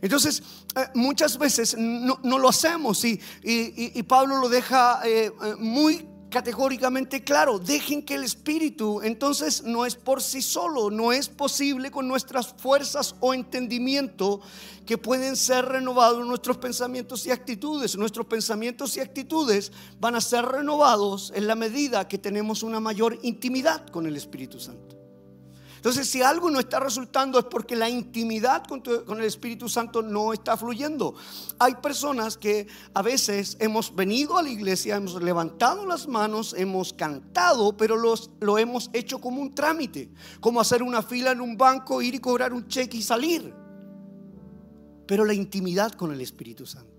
[0.00, 0.44] Entonces,
[0.94, 5.02] muchas veces no, lo hacemos y, y, Pablo lo deja
[5.58, 11.28] muy categóricamente claro, dejen que el Espíritu entonces no es por sí solo, no es
[11.28, 14.40] posible con nuestras fuerzas o entendimiento
[14.86, 17.96] que pueden ser renovados nuestros pensamientos y actitudes.
[17.96, 23.18] Nuestros pensamientos y actitudes van a ser renovados en la medida que tenemos una mayor
[23.22, 24.99] intimidad con el Espíritu Santo.
[25.80, 28.82] Entonces, si algo no está resultando es porque la intimidad con,
[29.18, 31.14] el Espíritu Santo no está fluyendo.
[31.58, 36.92] Hay personas que a veces hemos venido a la iglesia, hemos levantado las manos, hemos
[36.92, 42.02] cantado, pero lo hemos hecho como un trámite, como hacer una fila en un banco,
[42.02, 43.54] ir y cobrar un cheque y salir.
[45.06, 46.89] Pero la intimidad con el Espíritu Santo.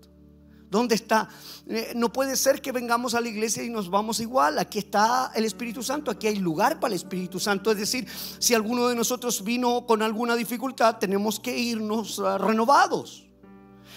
[0.72, 1.28] ¿Dónde está?
[1.68, 4.58] Eh, no puede ser que vengamos a la iglesia y nos vamos igual.
[4.58, 7.72] Aquí está el Espíritu Santo, aquí hay lugar para el Espíritu Santo.
[7.72, 8.08] Es decir,
[8.40, 13.26] si alguno de nosotros vino con alguna dificultad, tenemos que irnos ah, renovados.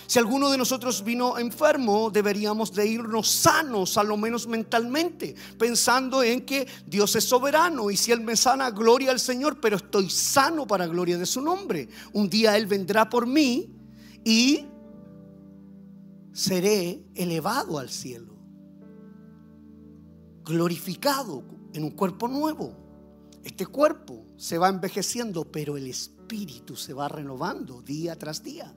[0.09, 6.25] Si alguno de nosotros vino enfermo, deberíamos de irnos sanos, a lo menos mentalmente, pensando
[6.25, 10.11] en que Dios es soberano y si Él me sana, gloria al Señor, pero estoy
[10.11, 11.89] sano para gloria de su nombre.
[12.13, 13.71] Un día Él vendrá por mí
[14.25, 14.67] y
[16.35, 18.35] seré elevado al cielo,
[20.45, 22.77] glorificado en un cuerpo nuevo.
[23.45, 28.77] Este cuerpo se va envejeciendo, pero el espíritu se va renovando día tras día.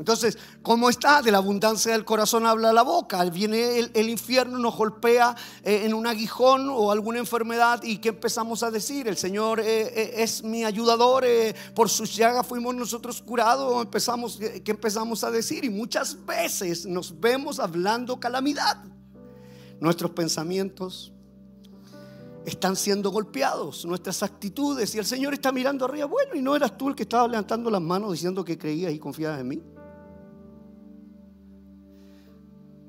[0.00, 1.20] Entonces, ¿cómo está?
[1.20, 3.22] De la abundancia del corazón habla la boca.
[3.24, 8.62] Viene el, infierno, nos golpea eh, en un aguijón o alguna enfermedad y ¿qué empezamos
[8.62, 9.06] a decir?
[9.08, 11.26] El Señor eh, eh, es mi ayudador,
[11.74, 13.82] por sus llagas fuimos nosotros curados.
[13.82, 15.66] Empezamos, ¿Qué empezamos a decir?
[15.66, 18.82] Y muchas veces nos vemos hablando calamidad.
[19.80, 21.12] Nuestros pensamientos
[22.46, 24.94] están siendo golpeados, nuestras actitudes.
[24.94, 26.06] Y el Señor está mirando arriba.
[26.06, 28.98] Bueno, ¿y no eras tú el que estaba levantando las manos diciendo que creías y
[28.98, 29.62] confiabas en mí?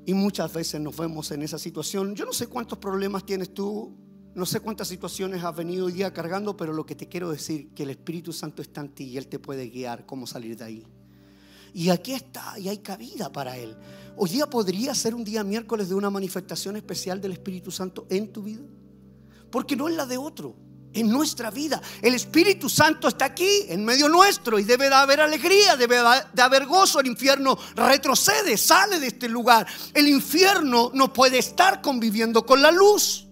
[0.04, 2.14] Y muchas veces nos vemos en esa situación.
[2.14, 3.96] Yo no sé cuántos problemas tienes tú,
[4.34, 7.70] no sé cuántas situaciones has venido hoy día cargando, pero lo que te quiero decir,
[7.74, 10.64] que el Espíritu Santo está en ti y Él te puede guiar cómo salir de
[10.64, 10.86] ahí.
[11.74, 13.76] Y aquí está, y hay cabida para Él.
[14.16, 18.32] Hoy día podría ser un día miércoles de una manifestación especial del Espíritu Santo en
[18.32, 18.62] tu vida,
[19.50, 20.56] porque no es la de otro
[20.94, 21.80] en nuestra vida.
[22.00, 25.96] El Espíritu Santo está aquí, en medio nuestro, y debe de haber alegría, debe
[26.32, 27.00] de haber gozo.
[27.00, 29.66] El infierno retrocede, sale de este lugar.
[29.94, 33.26] El infierno no puede estar conviviendo con la luz.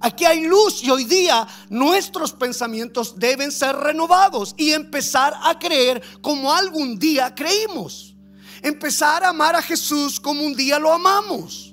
[0.00, 6.02] Aquí hay luz y hoy día nuestros pensamientos deben ser renovados y empezar a creer
[6.22, 8.14] como algún día creímos.
[8.62, 11.69] Empezar a amar a Jesús como un día lo amamos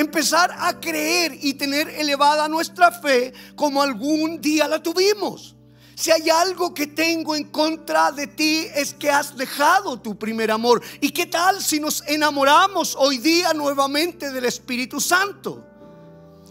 [0.00, 5.56] empezar a creer y tener elevada nuestra fe como algún día la tuvimos.
[5.94, 10.50] Si hay algo que tengo en contra de ti es que has dejado tu primer
[10.50, 10.82] amor.
[11.00, 15.66] ¿Y qué tal si nos enamoramos hoy día nuevamente del Espíritu Santo?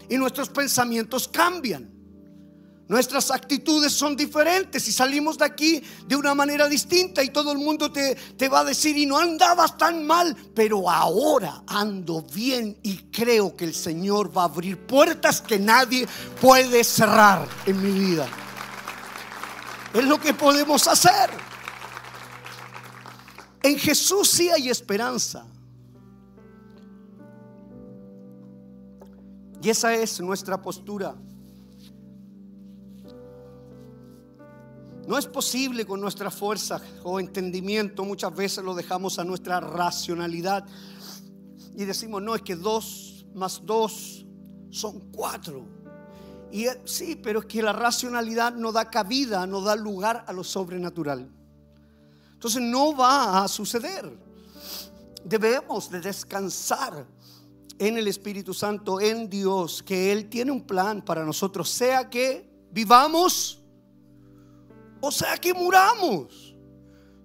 [0.08, 1.99] Y nuestros pensamientos cambian.
[2.90, 7.58] Nuestras actitudes son diferentes y salimos de aquí de una manera distinta y todo el
[7.58, 12.76] mundo te, te, va a decir y no andabas tan mal, pero ahora ando bien
[12.82, 16.08] y creo que el Señor va a abrir puertas que nadie
[16.40, 18.26] puede cerrar en mi vida.
[19.94, 21.30] Es lo que podemos hacer.
[23.62, 25.46] En Jesús sí hay esperanza.
[29.62, 31.14] Y esa es nuestra postura.
[35.10, 40.64] No es posible con nuestra fuerza o entendimiento, muchas veces lo dejamos a nuestra racionalidad
[41.74, 44.24] y decimos, no, es que dos más dos
[44.70, 45.66] son cuatro.
[46.52, 50.44] Y sí, pero es que la racionalidad no da cabida, no da lugar a lo
[50.44, 51.28] sobrenatural.
[52.34, 54.16] Entonces no va a suceder.
[55.24, 57.04] Debemos de descansar
[57.80, 62.48] en el Espíritu Santo, en Dios, que Él tiene un plan para nosotros, sea que
[62.70, 63.59] vivamos
[65.00, 66.54] o sea que muramos.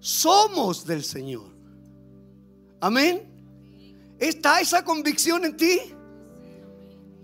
[0.00, 1.50] Somos del Señor.
[2.80, 3.36] Amén.
[4.18, 5.80] ¿Está esa convicción en ti?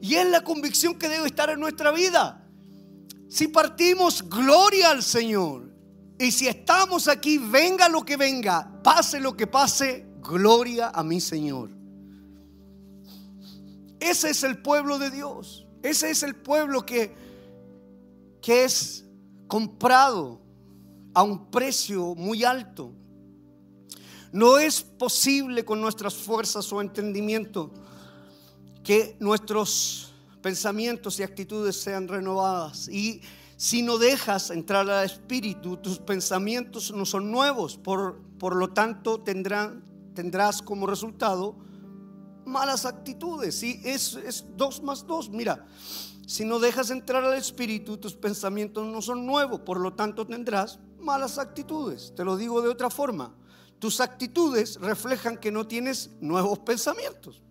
[0.00, 2.44] Y es la convicción que debe estar en nuestra vida.
[3.28, 5.72] Si partimos, gloria al Señor.
[6.18, 11.20] Y si estamos aquí, venga lo que venga, pase lo que pase, gloria a mi
[11.20, 11.70] Señor.
[14.00, 15.66] Ese es el pueblo de Dios.
[15.82, 17.14] Ese es el pueblo que,
[18.40, 19.04] que es
[19.46, 20.41] comprado
[21.14, 22.92] a un precio muy alto.
[24.32, 27.70] No es posible con nuestras fuerzas o entendimiento
[28.82, 32.88] que nuestros pensamientos y actitudes sean renovadas.
[32.88, 33.20] Y
[33.56, 37.76] si no dejas entrar al Espíritu, tus pensamientos no son nuevos.
[37.76, 41.56] Por, por lo tanto, tendrán, tendrás como resultado
[42.44, 43.62] malas actitudes.
[43.62, 45.30] Y es, es dos más dos.
[45.30, 45.66] Mira,
[46.26, 49.60] si no dejas entrar al Espíritu, tus pensamientos no son nuevos.
[49.60, 52.12] Por lo tanto, tendrás malas actitudes.
[52.14, 53.34] Te lo digo de otra forma.
[53.78, 57.42] Tus actitudes reflejan que no tienes nuevos pensamientos.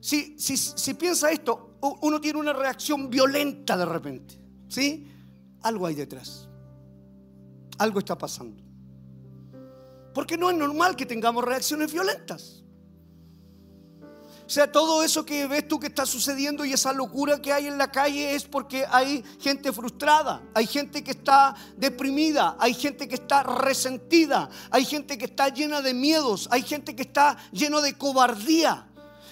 [0.00, 4.40] Si, si, si piensa esto, uno tiene una reacción violenta de repente.
[4.68, 5.10] ¿Sí?
[5.62, 6.48] Algo hay detrás.
[7.78, 8.62] Algo está pasando.
[10.14, 12.59] Porque no es normal que tengamos reacciones violentas.
[14.50, 17.68] O sea, todo eso que ves tú que está sucediendo y esa locura que hay
[17.68, 23.06] en la calle es porque hay gente frustrada, hay gente que está deprimida, hay gente
[23.06, 27.80] que está resentida, hay gente que está llena de miedos, hay gente que está lleno
[27.80, 28.88] de cobardía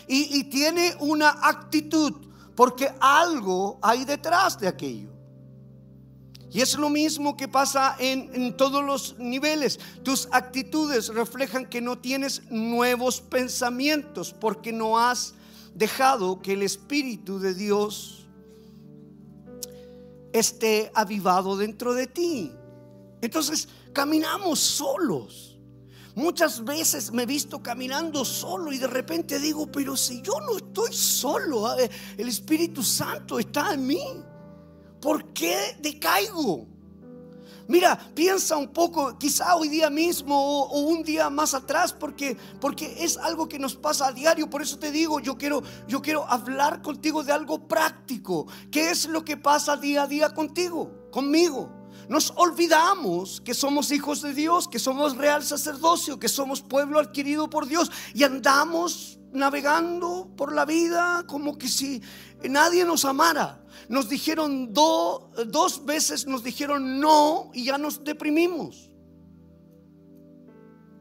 [0.07, 2.13] y, y tiene una actitud
[2.55, 5.18] porque algo hay detrás de aquello.
[6.51, 9.79] Y es lo mismo que pasa en, todos los niveles.
[10.03, 15.35] Tus actitudes reflejan que no tienes nuevos pensamientos porque no has
[15.75, 18.27] dejado que el Espíritu de Dios
[20.33, 22.53] esté avivado dentro de ti.
[23.21, 25.59] Entonces, caminamos solos.
[26.15, 30.57] Muchas veces me he visto caminando solo y de repente digo, pero si yo no
[30.57, 34.03] estoy solo, el Espíritu Santo está en mí.
[35.01, 36.67] ¿Por qué decaigo?
[37.69, 43.05] Mira, piensa un poco, quizá hoy día mismo o, un día más atrás, porque, porque
[43.05, 44.49] es algo que nos pasa a diario.
[44.49, 48.47] Por eso te digo, yo quiero, yo quiero hablar contigo de algo práctico.
[48.71, 51.71] ¿Qué es lo que pasa día a día contigo, conmigo?
[52.09, 57.51] Nos olvidamos que somos hijos de Dios, que somos real sacerdocio, que somos pueblo adquirido
[57.51, 62.03] por Dios y andamos navegando por la vida como que si
[62.49, 63.63] nadie nos amara.
[63.89, 68.91] Nos dijeron dos veces, nos dijeron no y ya nos deprimimos.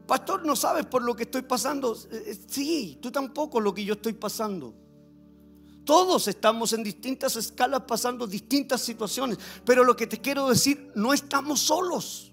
[0.08, 1.94] Pastor, no sabes por lo que estoy pasando.
[1.94, 4.74] Eh, eh, sí, tú tampoco lo que yo estoy pasando.
[5.84, 9.38] Todos estamos en distintas escalas pasando distintas situaciones.
[9.66, 12.32] Pero lo que te quiero decir, no estamos solos.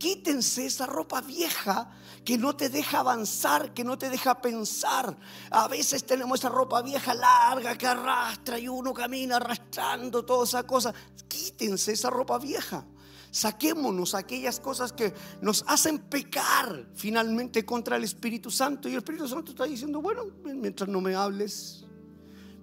[0.00, 1.90] Quítense esa ropa vieja
[2.24, 5.14] que no te deja avanzar, que no te deja pensar.
[5.50, 10.62] A veces tenemos esa ropa vieja larga que arrastra y uno camina arrastrando toda esa
[10.62, 10.94] cosa.
[11.28, 12.86] Quítense esa ropa vieja.
[13.30, 18.88] Saquémonos aquellas cosas que nos hacen pecar finalmente contra el Espíritu Santo.
[18.88, 21.84] Y el Espíritu Santo está diciendo, bueno, mientras no me hables,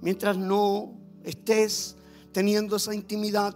[0.01, 1.97] mientras no estés
[2.31, 3.55] teniendo esa intimidad,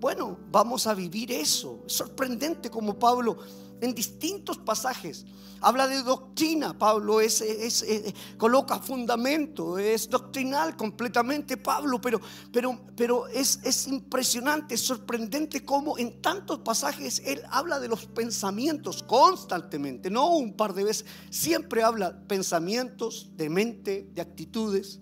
[0.00, 1.82] bueno, vamos a vivir eso.
[1.86, 3.36] Es sorprendente como Pablo
[3.80, 5.24] en distintos pasajes.
[5.60, 12.20] Habla de doctrina, Pablo es, eh, coloca fundamento, es doctrinal completamente Pablo, pero,
[12.52, 18.04] pero, pero es, es impresionante, es sorprendente cómo en tantos pasajes él habla de los
[18.06, 25.00] pensamientos constantemente, no un par de veces, siempre habla pensamientos, de mente, de actitudes.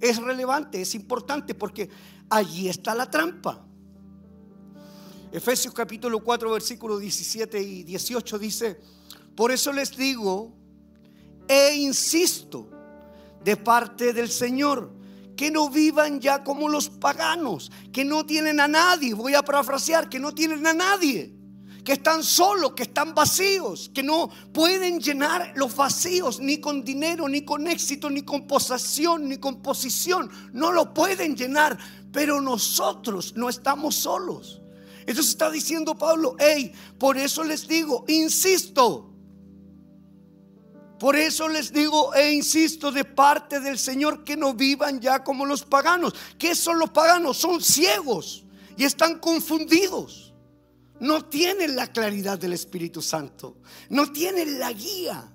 [0.00, 1.90] Es relevante, es importante porque
[2.30, 3.65] allí está la trampa.
[5.36, 8.80] Efesios capítulo 4, versículos 17 y 18 dice,
[9.34, 10.56] por eso les digo
[11.46, 12.70] e insisto
[13.44, 14.90] de parte del Señor,
[15.36, 20.08] que no vivan ya como los paganos, que no tienen a nadie, voy a parafrasear,
[20.08, 21.34] que no tienen a nadie,
[21.84, 27.28] que están solos, que están vacíos, que no pueden llenar los vacíos ni con dinero,
[27.28, 31.76] ni con éxito, ni con posesión, ni con posición, no lo pueden llenar,
[32.10, 34.62] pero nosotros no estamos solos.
[35.06, 39.12] Entonces está diciendo Pablo, hey, por eso les digo, insisto,
[40.98, 45.44] por eso les digo e insisto de parte del Señor que no vivan ya como
[45.44, 46.14] los paganos.
[46.38, 47.36] ¿Qué son los paganos?
[47.36, 48.44] Son ciegos
[48.76, 50.32] y están confundidos.
[50.98, 53.58] No tienen la claridad del Espíritu Santo.
[53.90, 55.30] No tienen la guía.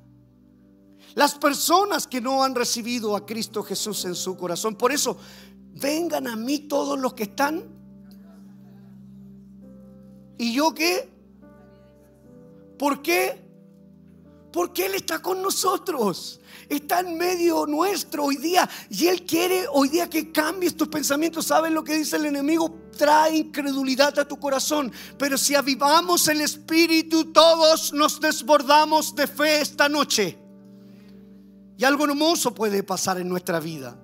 [1.13, 4.75] Las personas que no han recibido a Cristo Jesús en su corazón.
[4.75, 5.17] Por eso,
[5.75, 7.80] vengan a mí todos los que están
[10.37, 11.09] ¿Y yo qué?
[12.77, 13.39] ¿Por qué?
[14.51, 16.39] Porque Él está con nosotros.
[16.67, 18.69] Está en medio nuestro hoy día.
[18.89, 21.45] Y Él quiere hoy día que cambies tus pensamientos.
[21.45, 22.73] ¿Saben lo que dice el enemigo?
[22.97, 24.91] Trae incredulidad a tu corazón.
[25.17, 30.37] Pero si avivamos el Espíritu, todos nos desbordamos de fe esta noche.
[31.77, 33.97] Y algo hermoso puede pasar en nuestra vida.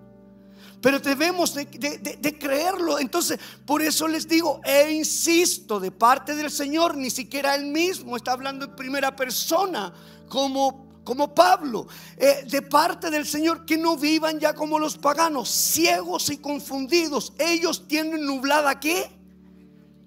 [0.81, 2.99] Pero debemos de, creerlo.
[2.99, 8.15] Entonces, por eso les digo, e insisto, de parte del Señor, ni siquiera Él mismo
[8.15, 9.93] está hablando en primera persona
[10.29, 15.47] como como Pablo, eh, de parte del Señor, que no vivan ya como los paganos,
[15.47, 17.31] ciegos y confundidos.
[17.37, 19.09] Ellos tienen nublada qué?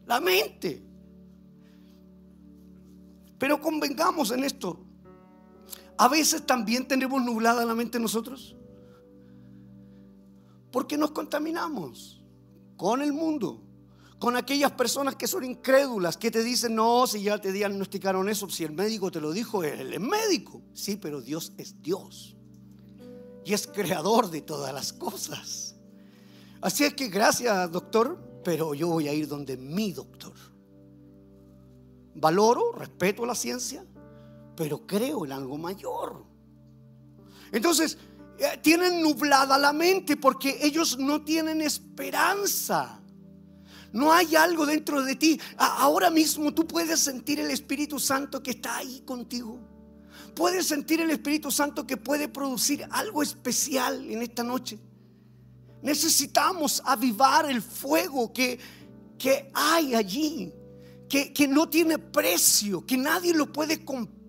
[0.05, 0.83] La mente.
[3.39, 4.79] Pero convengamos en esto.
[5.97, 8.55] A veces también tenemos nublada la mente nosotros.
[10.71, 12.23] Porque nos contaminamos
[12.77, 13.71] con el mundo
[14.21, 18.51] con aquellas personas que son incrédulas, que te dicen, no, si ya te diagnosticaron eso,
[18.51, 20.61] si el médico te lo dijo, él es médico.
[20.75, 22.37] Sí, pero Dios es Dios.
[23.47, 25.75] Y es creador de todas las cosas.
[26.61, 30.35] Así es que gracias, doctor, pero yo voy a ir donde mi doctor.
[32.15, 33.87] Valoro, respeto la ciencia,
[34.55, 36.27] pero creo en algo mayor.
[37.53, 37.97] Entonces,
[38.63, 43.01] tienen nublada la mente porque ellos no tienen esperanza.
[43.93, 45.41] No hay algo dentro de ti.
[45.57, 49.59] Ahora mismo tú puedes sentir el Espíritu Santo que está ahí contigo.
[50.35, 54.79] Puedes sentir el Espíritu Santo que puede producir algo especial en esta noche.
[55.83, 58.59] Necesitamos avivar el fuego que,
[59.19, 60.53] que hay allí,
[61.09, 64.20] que, que no tiene precio, que nadie lo puede comprar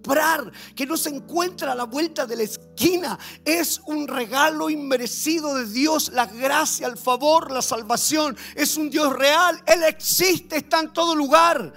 [0.76, 3.18] que no se encuentra a la vuelta de la esquina.
[3.46, 8.36] Es un regalo inmerecido de Dios, la gracia, el favor, la salvación.
[8.56, 9.62] Es un Dios real.
[9.66, 11.74] Él existe, está en todo lugar.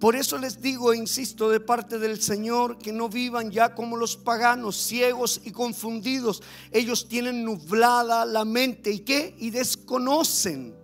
[0.00, 3.96] Por eso les digo e insisto de parte del Señor que no vivan ya como
[3.96, 6.42] los paganos, ciegos y confundidos.
[6.70, 9.34] Ellos tienen nublada la mente y qué?
[9.38, 10.76] Y desconocen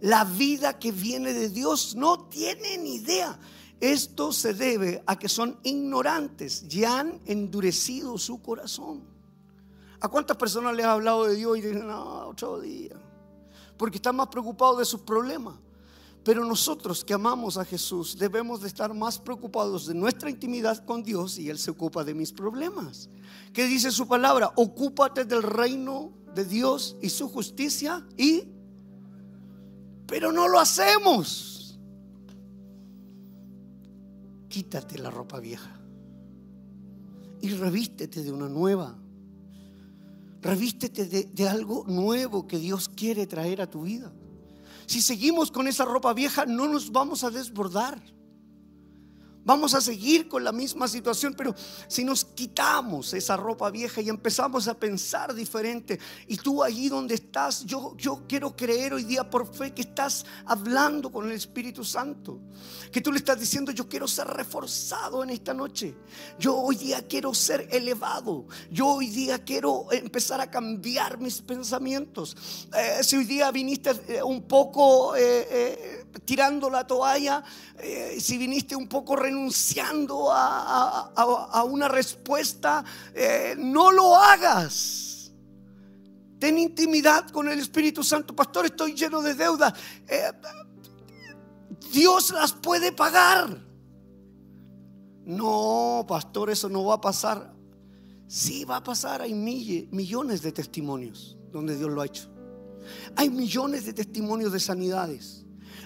[0.00, 1.94] la vida que viene de Dios.
[1.96, 3.38] No tienen idea.
[3.80, 9.04] Esto se debe a que son ignorantes y han endurecido su corazón.
[10.00, 12.96] ¿A cuántas personas les ha hablado de Dios y dicen, no, otro día?
[13.76, 15.54] Porque están más preocupados de sus problemas.
[16.24, 21.02] Pero nosotros que amamos a Jesús debemos de estar más preocupados de nuestra intimidad con
[21.02, 23.08] Dios y Él se ocupa de mis problemas.
[23.52, 24.52] ¿Qué dice su palabra?
[24.56, 28.57] Ocúpate del reino de Dios y su justicia y
[30.08, 31.78] pero no lo hacemos.
[34.48, 35.78] Quítate la ropa vieja
[37.42, 38.96] y revístete de una nueva.
[40.40, 44.10] Revístete de, algo nuevo que Dios quiere traer a tu vida.
[44.86, 48.00] Si seguimos con esa ropa vieja, no nos vamos a desbordar.
[49.48, 51.54] Vamos a seguir con la misma situación, pero
[51.86, 57.14] si nos quitamos esa ropa vieja y empezamos a pensar diferente, y tú allí donde
[57.14, 61.82] estás, yo, yo quiero creer hoy día por fe que estás hablando con el Espíritu
[61.82, 62.38] Santo,
[62.92, 65.94] que tú le estás diciendo, yo quiero ser reforzado en esta noche,
[66.38, 72.36] yo hoy día quiero ser elevado, yo hoy día quiero empezar a cambiar mis pensamientos.
[72.76, 77.42] Eh, si hoy día viniste eh, un poco eh, tirando la toalla,
[78.18, 82.84] si viniste un poco renunciando a, una respuesta,
[83.14, 85.32] eh, no lo hagas.
[86.38, 88.34] Ten intimidad con el Espíritu Santo.
[88.34, 89.72] Pastor, estoy lleno de deudas.
[90.06, 90.30] Eh,
[91.92, 93.66] Dios las puede pagar.
[95.24, 97.52] No, pastor, eso no va a pasar.
[98.28, 99.20] Sí va a pasar.
[99.20, 102.30] Hay millones de testimonios donde Dios lo ha hecho.
[103.16, 105.44] Hay millones de testimonios de sanidades.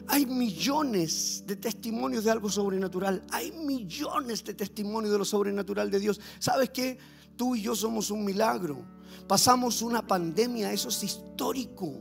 [0.08, 3.22] Hay millones de testimonios de algo sobrenatural.
[3.30, 6.20] Hay millones de testimonios de lo sobrenatural de Dios.
[6.38, 6.98] ¿Sabes qué?
[7.36, 8.84] Tú y yo somos un milagro.
[9.26, 12.00] Pasamos una pandemia, eso es histórico.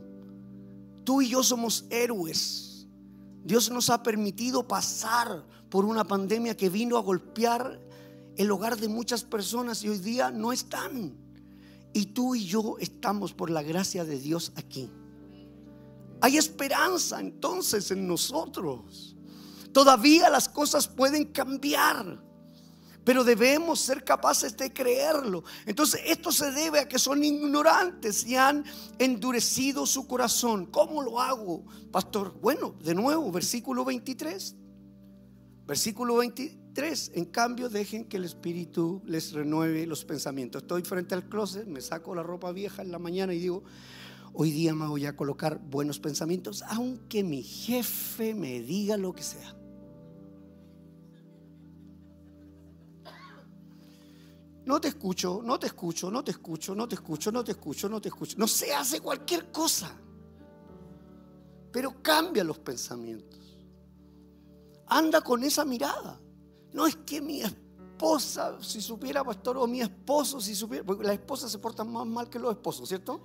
[1.04, 2.86] Tú y yo somos héroes.
[3.44, 7.80] Dios nos ha permitido pasar por una pandemia que vino a golpear
[8.36, 11.16] el hogar de muchas personas y hoy día no están.
[11.92, 14.90] Y tú y yo estamos por la gracia de Dios aquí.
[16.22, 19.16] Hay esperanza entonces en nosotros.
[19.72, 22.22] Todavía las cosas pueden cambiar.
[23.04, 25.42] Pero debemos ser capaces de creerlo.
[25.66, 28.64] Entonces esto se debe a que son ignorantes y han
[29.00, 30.66] endurecido su corazón.
[30.66, 32.38] ¿Cómo lo hago, pastor?
[32.40, 34.54] Bueno, de nuevo, versículo 23.
[35.66, 37.10] Versículo 23.
[37.14, 40.62] En cambio, dejen que el Espíritu les renueve los pensamientos.
[40.62, 43.64] Estoy frente al closet, me saco la ropa vieja en la mañana y digo,
[44.34, 49.22] Hoy día me voy a colocar buenos pensamientos, aunque mi jefe me diga lo que
[49.22, 49.56] sea.
[54.64, 57.88] No te escucho, no te escucho, no te escucho, no te escucho, no te escucho,
[57.88, 58.36] no te escucho.
[58.38, 59.92] No se hace cualquier cosa.
[61.72, 63.40] Pero cambia los pensamientos.
[64.86, 66.18] Anda con esa mirada.
[66.72, 71.14] No es que mi esposa, si supiera, pastor, o mi esposo, si supiera, porque las
[71.14, 73.20] esposas se portan más mal que los esposos, ¿cierto?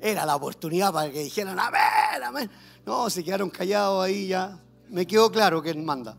[0.00, 2.50] Era la oportunidad para que dijeran, amén, amén.
[2.84, 4.60] No, se quedaron callados ahí ya.
[4.88, 6.16] Me quedó claro que él manda.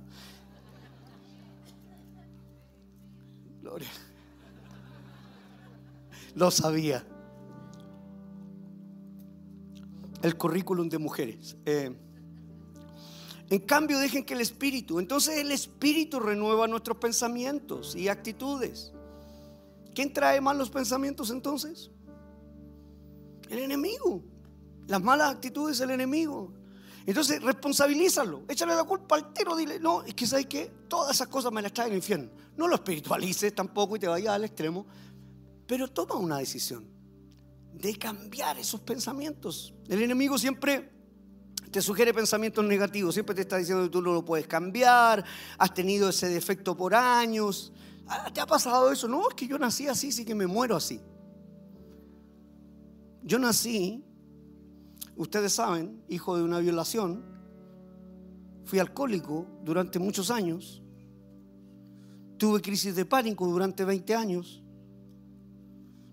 [3.61, 3.89] Gloria.
[6.35, 7.05] Lo sabía.
[10.21, 11.55] El currículum de mujeres.
[11.65, 11.95] Eh,
[13.49, 18.91] en cambio, dejen que el Espíritu, entonces el Espíritu renueva nuestros pensamientos y actitudes.
[19.95, 21.89] ¿Quién trae malos pensamientos entonces?
[23.49, 24.23] El enemigo.
[24.87, 26.53] Las malas actitudes del enemigo.
[27.05, 28.43] Entonces, responsabilízalo.
[28.47, 29.55] Échale la culpa al tiro.
[29.55, 32.29] Dile, no, es que sabes que todas esas cosas me las traen el infierno.
[32.57, 34.85] No lo espiritualices tampoco y te vayas al extremo.
[35.65, 36.85] Pero toma una decisión
[37.73, 39.73] de cambiar esos pensamientos.
[39.87, 40.91] El enemigo siempre
[41.71, 43.13] te sugiere pensamientos negativos.
[43.13, 45.23] Siempre te está diciendo que tú no lo puedes cambiar.
[45.57, 47.71] Has tenido ese defecto por años.
[48.07, 49.07] Ah, ¿Te ha pasado eso?
[49.07, 50.99] No, es que yo nací así, sí que me muero así.
[53.27, 54.05] Yo nací,
[55.17, 57.25] ustedes saben, hijo de una violación,
[58.63, 60.81] fui alcohólico durante muchos años,
[62.37, 64.63] tuve crisis de pánico durante 20 años,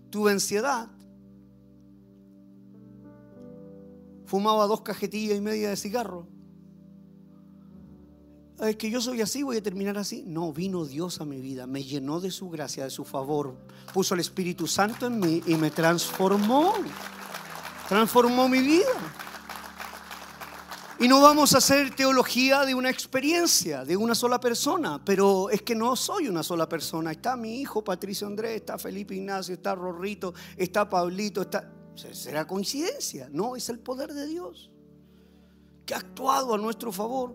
[0.09, 0.89] tuve ansiedad,
[4.25, 6.27] fumaba dos cajetillas y media de cigarro.
[8.59, 10.23] Es que yo soy así, voy a terminar así.
[10.27, 13.57] No, vino Dios a mi vida, me llenó de su gracia, de su favor,
[13.95, 16.73] puso el Espíritu Santo en mí y me transformó.
[17.87, 18.91] Transformó mi vida.
[20.99, 25.61] Y no vamos a hacer teología de una experiencia, de una sola persona, pero es
[25.61, 27.13] que no soy una sola persona.
[27.13, 31.71] Está mi hijo Patricio Andrés, está Felipe Ignacio, está Rorrito, está Pablito, está...
[31.95, 33.29] ¿Será coincidencia?
[33.31, 34.71] No, es el poder de Dios
[35.85, 37.33] que ha actuado a nuestro favor.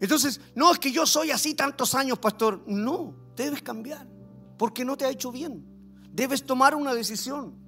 [0.00, 2.62] Entonces, no es que yo soy así tantos años, pastor.
[2.66, 4.06] No, debes cambiar,
[4.56, 5.71] porque no te ha hecho bien.
[6.12, 7.62] Debes tomar una decisión.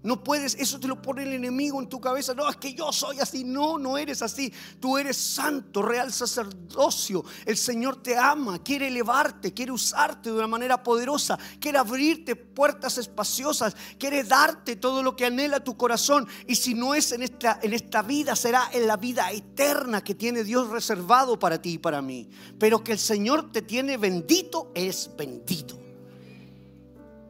[0.00, 2.32] No puedes, eso te lo pone el enemigo en tu cabeza.
[2.32, 3.42] No, es que yo soy así.
[3.42, 4.52] No, no eres así.
[4.78, 7.24] Tú eres santo, real sacerdocio.
[7.44, 12.96] El Señor te ama, quiere elevarte, quiere usarte de una manera poderosa, quiere abrirte puertas
[12.96, 16.28] espaciosas, quiere darte todo lo que anhela tu corazón.
[16.46, 20.14] Y si no es en esta, en esta vida, será en la vida eterna que
[20.14, 22.30] tiene Dios reservado para ti y para mí.
[22.56, 25.87] Pero que el Señor te tiene bendito, es bendito.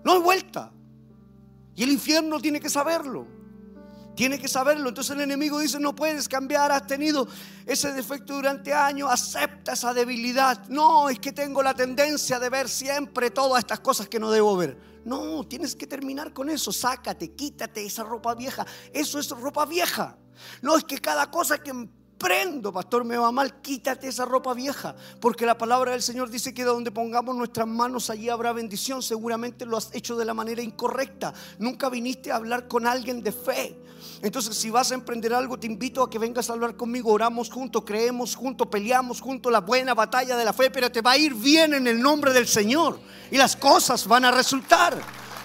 [0.09, 0.73] No hay vuelta.
[1.75, 3.27] Y el infierno tiene que saberlo.
[4.17, 4.89] Tiene que saberlo.
[4.89, 7.29] Entonces el enemigo dice, no puedes cambiar, has tenido
[7.67, 10.67] ese defecto durante años, acepta esa debilidad.
[10.71, 14.57] No, es que tengo la tendencia de ver siempre todas estas cosas que no debo
[14.57, 14.79] ver.
[15.05, 16.73] No, tienes que terminar con eso.
[16.73, 18.67] Sácate, quítate esa ropa vieja.
[18.95, 20.17] Eso es ropa vieja.
[20.63, 21.87] No es que cada cosa que
[22.19, 26.53] prendo, pastor, me va mal, quítate esa ropa vieja, porque la palabra del Señor dice
[26.53, 29.03] que donde pongamos nuestras manos allí habrá bendición.
[29.03, 31.33] Seguramente lo has hecho de la manera incorrecta.
[31.59, 33.79] Nunca viniste a hablar con alguien de fe.
[34.21, 37.13] Entonces, si vas a emprender algo, te invito a que vengas a hablar conmigo.
[37.13, 41.13] Oramos juntos, creemos juntos, peleamos juntos la buena batalla de la fe, pero te va
[41.13, 42.99] a ir bien en el nombre del Señor
[43.31, 45.01] y las cosas van a resultar.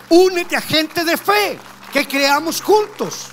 [0.10, 1.60] Únete a gente de fe,
[1.92, 3.28] que creamos juntos.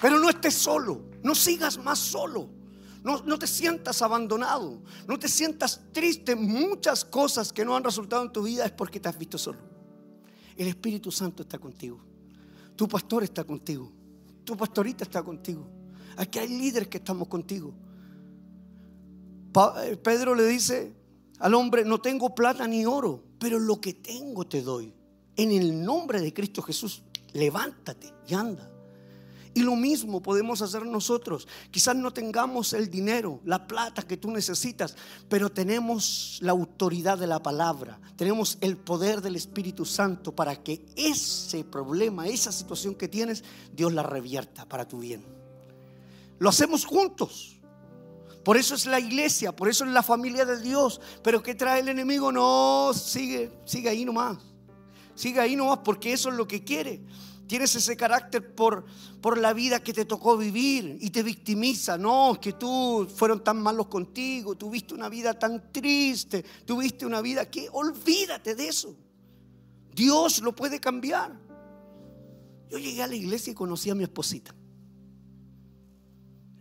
[0.00, 1.11] Pero no estés solo.
[1.22, 2.48] No sigas más solo.
[3.04, 4.80] No, te sientas abandonado.
[5.08, 6.36] No te sientas triste.
[6.36, 9.58] Muchas cosas que no han resultado en tu vida es porque te has visto solo.
[10.56, 12.00] El Espíritu Santo está contigo.
[12.76, 13.90] Tu pastor está contigo.
[14.44, 15.66] Tu pastorita está contigo.
[16.16, 17.74] Aquí hay líderes que estamos contigo.
[19.84, 20.94] Eh, Pedro le dice
[21.40, 24.94] al hombre, no tengo plata ni oro, pero lo que tengo te doy.
[25.36, 27.02] En el nombre de Cristo Jesús,
[27.32, 28.71] levántate y anda.
[29.54, 31.46] Y lo mismo podemos hacer nosotros.
[31.70, 34.96] Quizás no tengamos el dinero, la plata que tú necesitas,
[35.28, 38.00] pero tenemos la autoridad de la palabra.
[38.16, 43.44] Tenemos el poder del Espíritu Santo para que ese problema, esa situación que tienes,
[43.74, 45.22] Dios la revierta para tu bien.
[46.38, 47.58] Lo hacemos juntos.
[48.44, 51.00] Por eso es la iglesia, por eso es la familia de Dios.
[51.22, 52.32] Pero ¿qué trae el enemigo?
[52.32, 54.38] No, sigue, sigue ahí nomás.
[55.14, 57.02] Sigue ahí nomás porque eso es lo que quiere.
[57.46, 58.84] Tienes ese carácter por,
[59.20, 61.98] por la vida que te tocó vivir y te victimiza.
[61.98, 67.50] No, que tú fueron tan malos contigo, tuviste una vida tan triste, tuviste una vida
[67.50, 68.96] que olvídate de eso.
[69.94, 71.38] Dios lo puede cambiar.
[72.70, 74.54] Yo llegué a la iglesia y conocí a mi esposita.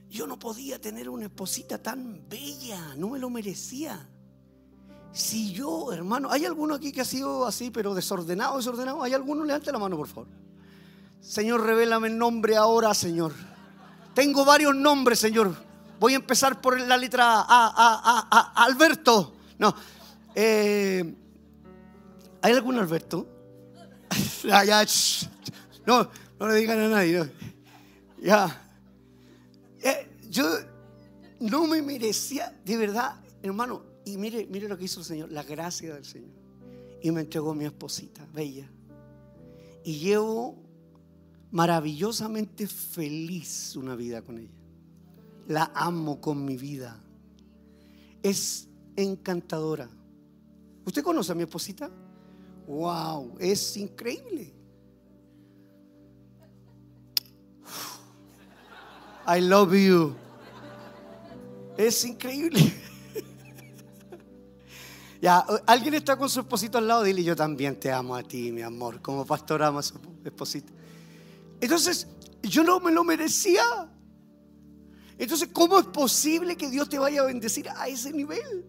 [0.09, 4.09] Yo no podía tener una esposita tan bella, no me lo merecía.
[5.13, 9.03] Si yo, hermano, ¿hay alguno aquí que ha sido así, pero desordenado, desordenado?
[9.03, 9.45] ¿Hay alguno?
[9.45, 10.40] Levante la mano, por favor.
[11.21, 13.33] Señor, revélame el nombre ahora, Señor.
[14.13, 15.55] Tengo varios nombres, Señor.
[15.99, 19.35] Voy a empezar por la letra A, A, A, A Alberto.
[19.59, 19.73] No.
[20.33, 21.15] Eh,
[22.41, 23.27] ¿Hay algún Alberto?
[25.85, 26.09] no,
[26.39, 27.31] no le digan a nadie.
[28.21, 28.67] Ya.
[29.83, 30.43] Eh, yo
[31.39, 33.83] no me merecía, de verdad, hermano.
[34.05, 36.31] Y mire, mire lo que hizo el Señor, la gracia del Señor.
[37.03, 38.67] Y me entregó mi esposita, bella.
[39.83, 40.70] Y llevo
[41.51, 44.51] maravillosamente feliz una vida con ella.
[45.47, 46.99] La amo con mi vida.
[48.23, 49.89] Es encantadora.
[50.85, 51.89] ¿Usted conoce a mi esposita?
[52.67, 54.53] Wow, es increíble.
[59.27, 60.15] I love you.
[61.77, 62.59] Es increíble.
[65.21, 68.51] ya, alguien está con su esposito al lado, dile yo también te amo a ti,
[68.51, 70.73] mi amor, como pastor ama a su esposito.
[71.61, 72.07] Entonces,
[72.41, 73.63] yo no me lo merecía.
[75.17, 78.65] Entonces, ¿cómo es posible que Dios te vaya a bendecir a ese nivel?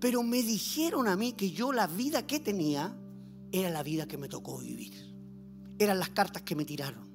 [0.00, 2.96] Pero me dijeron a mí que yo la vida que tenía
[3.52, 5.14] era la vida que me tocó vivir.
[5.78, 7.08] Eran las cartas que me tiraron.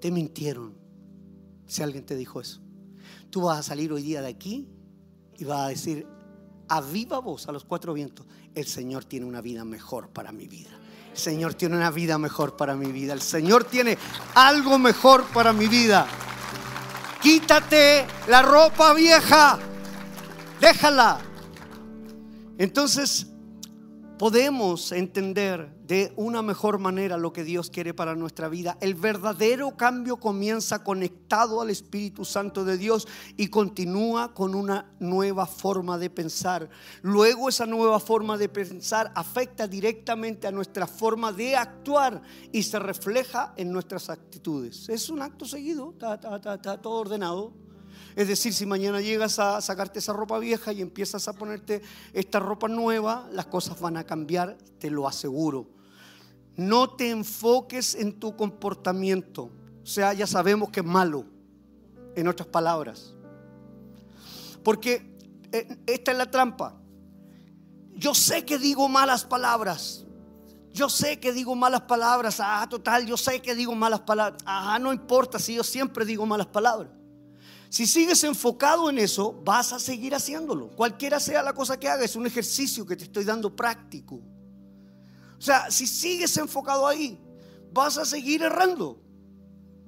[0.00, 0.74] Te mintieron
[1.66, 2.62] si alguien te dijo eso.
[3.28, 4.68] Tú vas a salir hoy día de aquí
[5.36, 6.06] y vas a decir
[6.68, 10.48] a viva voz a los cuatro vientos, el Señor tiene una vida mejor para mi
[10.48, 10.70] vida.
[11.16, 13.12] Señor tiene una vida mejor para mi vida.
[13.12, 13.98] El Señor tiene
[14.34, 16.06] algo mejor para mi vida.
[17.20, 19.58] Quítate la ropa vieja.
[20.60, 21.18] Déjala.
[22.58, 23.26] Entonces,
[24.18, 28.78] podemos entender de una mejor manera lo que Dios quiere para nuestra vida.
[28.80, 33.06] El verdadero cambio comienza conectado al Espíritu Santo de Dios
[33.36, 36.70] y continúa con una nueva forma de pensar.
[37.02, 42.78] Luego esa nueva forma de pensar afecta directamente a nuestra forma de actuar y se
[42.78, 44.88] refleja en nuestras actitudes.
[44.88, 46.18] Es un acto seguido, está,
[46.80, 47.66] todo ordenado.
[48.16, 51.82] Es decir, si mañana llegas a sacarte esa ropa vieja y empiezas a ponerte
[52.14, 55.68] esta ropa nueva, las cosas van a cambiar, te lo aseguro.
[56.56, 59.50] No te enfoques en tu comportamiento.
[59.82, 61.26] O sea, ya sabemos que es malo,
[62.14, 63.14] en otras palabras.
[64.64, 65.14] Porque
[65.52, 66.74] eh, esta es la trampa.
[67.92, 70.06] Yo sé que digo malas palabras.
[70.72, 72.38] Yo sé que digo malas palabras.
[72.40, 74.42] Ah, total, yo sé que digo malas palabras.
[74.46, 76.90] Ah, no importa si yo siempre digo malas palabras.
[77.68, 80.68] Si sigues enfocado en eso, vas a seguir haciéndolo.
[80.70, 84.16] Cualquiera sea la cosa que hagas, es un ejercicio que te estoy dando práctico.
[85.38, 87.20] O sea, si sigues enfocado ahí,
[87.72, 89.02] vas a seguir errando.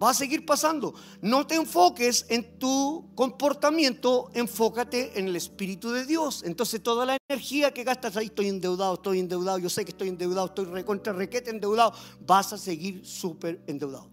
[0.01, 0.95] Va a seguir pasando.
[1.21, 6.45] No te enfoques en tu comportamiento, enfócate en el Espíritu de Dios.
[6.45, 10.09] Entonces toda la energía que gastas ahí, estoy endeudado, estoy endeudado, yo sé que estoy
[10.09, 14.09] endeudado, estoy recontra requete endeudado, vas a seguir súper endeudado.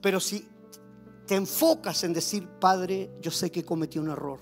[0.00, 0.46] Pero si
[1.28, 4.40] te enfocas en decir, Padre, yo sé que cometí un error.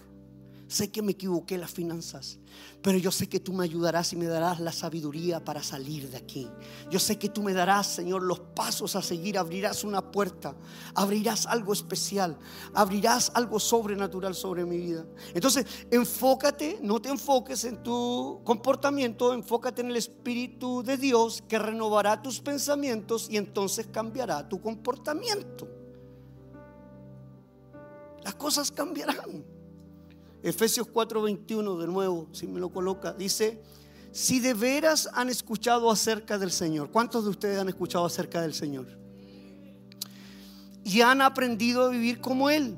[0.69, 2.39] Sé que me equivoqué en las finanzas,
[2.81, 6.17] pero yo sé que tú me ayudarás y me darás la sabiduría para salir de
[6.17, 6.49] aquí.
[6.91, 9.37] Yo sé que tú me darás, Señor, los pasos a seguir.
[9.37, 10.57] Abrirás una puerta,
[10.95, 12.37] abrirás algo especial,
[12.73, 15.07] abrirás algo sobrenatural sobre mi vida.
[15.35, 21.59] Entonces, enfócate, no te enfoques en tu comportamiento, enfócate en el Espíritu de Dios que
[21.59, 25.76] renovará tus pensamientos y entonces cambiará tu comportamiento
[28.27, 29.45] las cosas cambiarán.
[30.43, 33.63] Efesios 4:21 de nuevo, si me lo coloca, dice,
[34.11, 38.53] si de veras han escuchado acerca del Señor, ¿cuántos de ustedes han escuchado acerca del
[38.53, 38.89] Señor?
[40.83, 42.77] Y han aprendido a vivir como Él.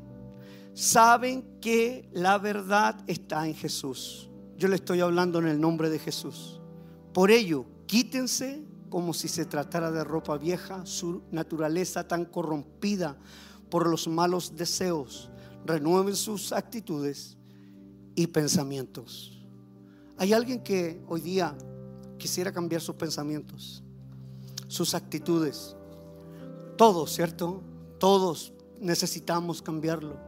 [0.74, 4.28] Saben que la verdad está en Jesús.
[4.58, 6.60] Yo le estoy hablando en el nombre de Jesús.
[7.14, 13.16] Por ello, quítense como si se tratara de ropa vieja, su naturaleza tan corrompida
[13.70, 15.30] por los malos deseos
[15.64, 17.36] renueven sus actitudes
[18.14, 19.38] y pensamientos.
[20.16, 21.56] Hay alguien que hoy día
[22.18, 23.82] quisiera cambiar sus pensamientos,
[24.66, 25.76] sus actitudes.
[26.76, 27.62] Todos, ¿cierto?
[27.98, 30.18] Todos necesitamos cambiarlo.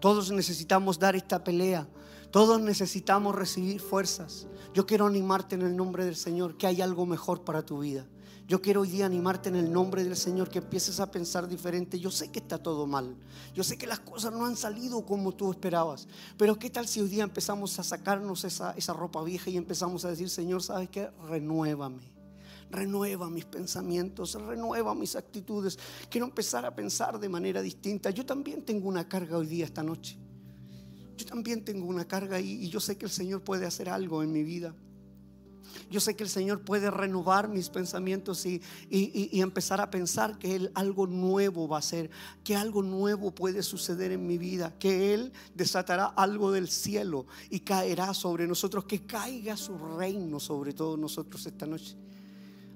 [0.00, 1.88] Todos necesitamos dar esta pelea.
[2.30, 4.46] Todos necesitamos recibir fuerzas.
[4.72, 8.06] Yo quiero animarte en el nombre del Señor que hay algo mejor para tu vida.
[8.50, 12.00] Yo quiero hoy día animarte en el nombre del Señor que empieces a pensar diferente.
[12.00, 13.14] Yo sé que está todo mal.
[13.54, 16.08] Yo sé que las cosas no han salido como tú esperabas.
[16.36, 20.04] Pero ¿qué tal si hoy día empezamos a sacarnos esa, esa ropa vieja y empezamos
[20.04, 21.10] a decir, Señor, ¿sabes qué?
[21.28, 22.02] Renuévame.
[22.72, 25.78] renueva mis pensamientos, renueva mis actitudes.
[26.10, 28.10] Quiero empezar a pensar de manera distinta.
[28.10, 30.18] Yo también tengo una carga hoy día, esta noche.
[31.16, 34.24] Yo también tengo una carga y, y yo sé que el Señor puede hacer algo
[34.24, 34.74] en mi vida.
[35.90, 38.60] Yo sé que el Señor puede renovar mis pensamientos y,
[39.40, 42.10] empezar a pensar que Él algo nuevo va a hacer,
[42.44, 47.60] que algo nuevo puede suceder en mi vida, que Él desatará algo del cielo y
[47.60, 51.96] caerá sobre nosotros, que caiga su reino sobre todos nosotros esta noche.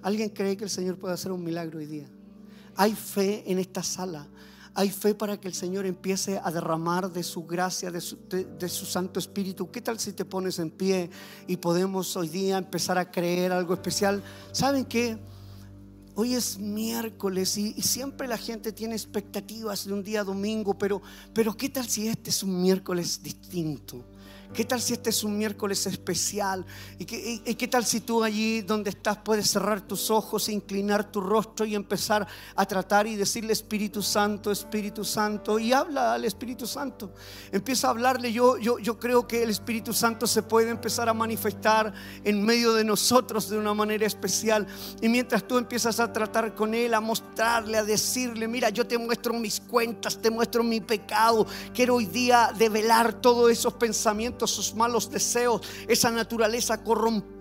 [0.02, 2.08] ¿Alguien cree que el Señor puede hacer un milagro hoy día?
[2.76, 4.26] Hay fe en esta sala.
[4.76, 9.20] Hay fe para que el Señor empiece a derramar de su gracia, de su, Santo
[9.20, 9.70] Espíritu.
[9.70, 11.10] ¿Qué tal si te pones en pie
[11.46, 14.20] y podemos hoy día empezar a creer algo especial?
[14.50, 15.16] ¿Saben qué?
[16.16, 21.00] Hoy es miércoles y, siempre la gente tiene expectativas de un día domingo, pero,
[21.32, 24.04] pero ¿qué tal si este es un miércoles distinto?
[24.54, 26.64] ¿Qué tal si este es un miércoles especial?
[26.96, 31.66] ¿Y qué, tal si tú allí donde estás puedes cerrar tus ojos, inclinar tu rostro
[31.66, 32.24] y empezar
[32.54, 35.58] a tratar y decirle Espíritu Santo, Espíritu Santo?
[35.58, 37.12] Y habla al Espíritu Santo.
[37.50, 38.32] Empieza a hablarle.
[38.32, 41.92] Yo, yo, yo creo que el Espíritu Santo se puede empezar a manifestar
[42.22, 44.68] en medio de nosotros de una manera especial.
[45.02, 48.98] Y mientras tú empiezas a tratar con Él, a mostrarle, a decirle, mira, yo te
[48.98, 51.44] muestro mis cuentas, te muestro mi pecado.
[51.74, 57.34] Quiero hoy día develar todos esos pensamientos sus malos deseos, esa naturaleza corrompida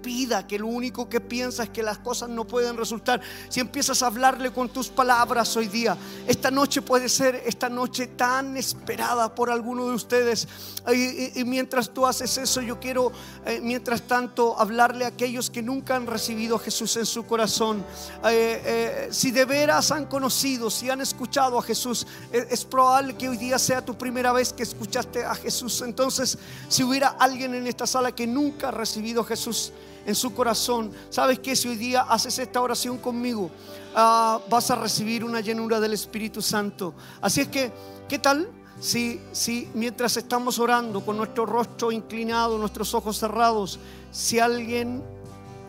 [0.47, 3.21] que lo único que piensa es que las cosas no pueden resultar.
[3.49, 5.97] Si empiezas a hablarle con tus palabras hoy día,
[6.27, 10.47] esta noche puede ser esta noche tan esperada por alguno de ustedes.
[10.93, 13.11] Y, mientras tú haces eso, yo quiero,
[13.45, 17.85] eh, mientras tanto, hablarle a aquellos que nunca han recibido a Jesús en su corazón.
[18.25, 23.29] Eh, eh, si de veras han conocido, si han escuchado a Jesús, es, probable que
[23.29, 25.81] hoy día sea tu primera vez que escuchaste a Jesús.
[25.81, 26.37] Entonces,
[26.67, 29.73] si hubiera alguien en esta sala que nunca ha recibido a Jesús
[30.05, 33.49] en su corazón, ¿sabes que Si hoy día haces esta oración conmigo,
[33.95, 36.93] ah, vas a recibir una llenura del Espíritu Santo.
[37.19, 37.71] Así es que,
[38.07, 38.47] ¿qué tal?
[38.79, 43.79] Si, si mientras estamos orando con nuestro rostro inclinado, nuestros ojos cerrados,
[44.11, 45.01] si alguien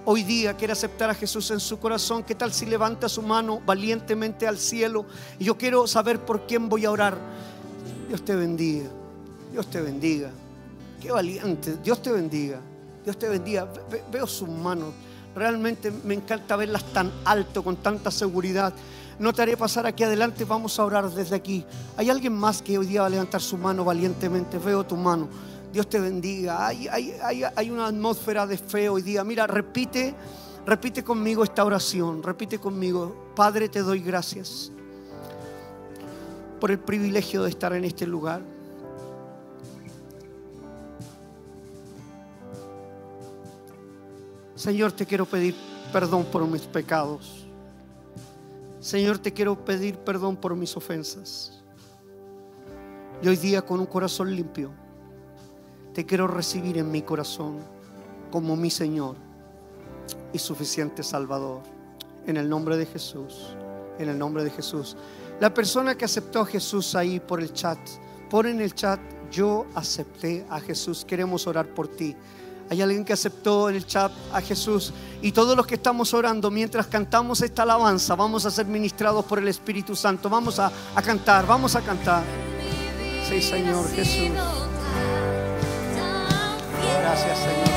[0.04, 3.62] hoy día quiere aceptar a Jesús en su corazón, ¿qué tal si levanta su mano
[3.64, 5.06] valientemente al cielo?
[5.38, 7.16] Y yo quiero saber por quién voy a orar.
[8.08, 8.90] Dios te bendiga.
[9.52, 10.30] Dios te bendiga.
[11.04, 11.76] Qué valiente.
[11.84, 12.58] Dios te bendiga.
[13.04, 13.68] Dios te bendiga.
[14.10, 14.94] Veo sus manos.
[15.34, 18.72] Realmente me encanta verlas tan alto, con tanta seguridad.
[19.18, 20.46] No te haré pasar aquí adelante.
[20.46, 21.62] Vamos a orar desde aquí.
[21.98, 24.56] ¿Hay alguien más que hoy día va a levantar su mano valientemente?
[24.56, 25.28] Veo tu mano.
[25.70, 26.66] Dios te bendiga.
[26.66, 29.22] Hay, hay una atmósfera de fe hoy día.
[29.24, 30.14] Mira, repite,
[30.64, 32.22] repite conmigo esta oración.
[32.22, 33.30] Repite conmigo.
[33.36, 34.72] Padre, te doy gracias
[36.58, 38.54] por el privilegio de estar en este lugar.
[44.64, 45.54] Señor, te quiero pedir
[45.92, 47.46] perdón por mis pecados.
[48.80, 51.62] Señor, te quiero pedir perdón por mis ofensas.
[53.20, 54.70] Y hoy día con un corazón limpio,
[55.92, 57.58] te quiero recibir en mi corazón
[58.30, 59.16] como mi Señor
[60.32, 61.60] y suficiente Salvador.
[62.24, 63.54] En el nombre de Jesús,
[63.98, 64.96] en el nombre de Jesús.
[65.40, 67.78] La persona que aceptó a Jesús ahí por el chat,
[68.30, 68.98] pon en el chat,
[69.30, 72.16] yo acepté a Jesús, queremos orar por ti.
[72.70, 74.92] Hay alguien que aceptó en el chat a Jesús.
[75.22, 79.38] Y todos los que estamos orando mientras cantamos esta alabanza, vamos a ser ministrados por
[79.38, 80.28] el Espíritu Santo.
[80.28, 80.70] Vamos a,
[81.04, 82.22] cantar, vamos a cantar.
[83.28, 84.30] Sí, Señor Jesús.
[87.00, 87.74] Gracias, Señor.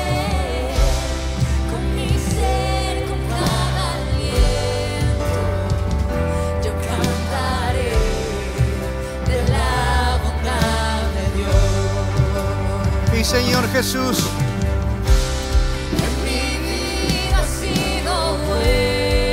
[13.28, 14.37] Señor Jesús.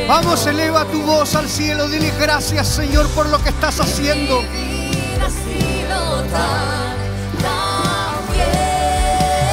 [0.07, 1.87] Vamos, eleva tu voz al cielo.
[1.87, 4.41] Dile gracias, Señor, por lo que estás haciendo.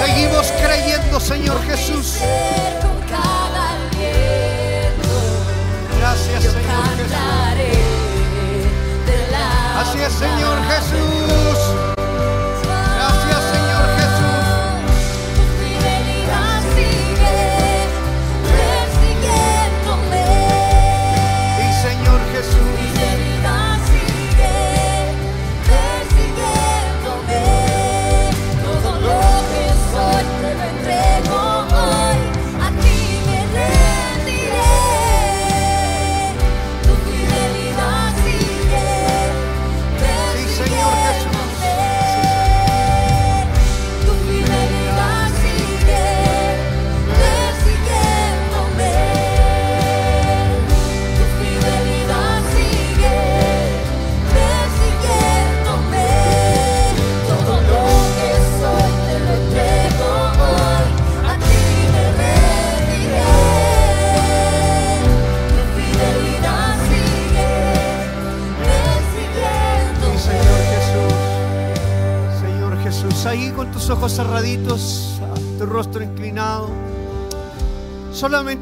[0.04, 2.16] Seguimos creyendo, Señor Jesús.
[5.98, 7.12] Gracias, Señor Jesús.
[9.78, 11.91] Así es, Señor Jesús.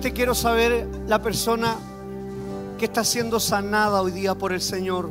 [0.01, 1.76] Solamente quiero saber la persona
[2.78, 5.11] que está siendo sanada hoy día por el Señor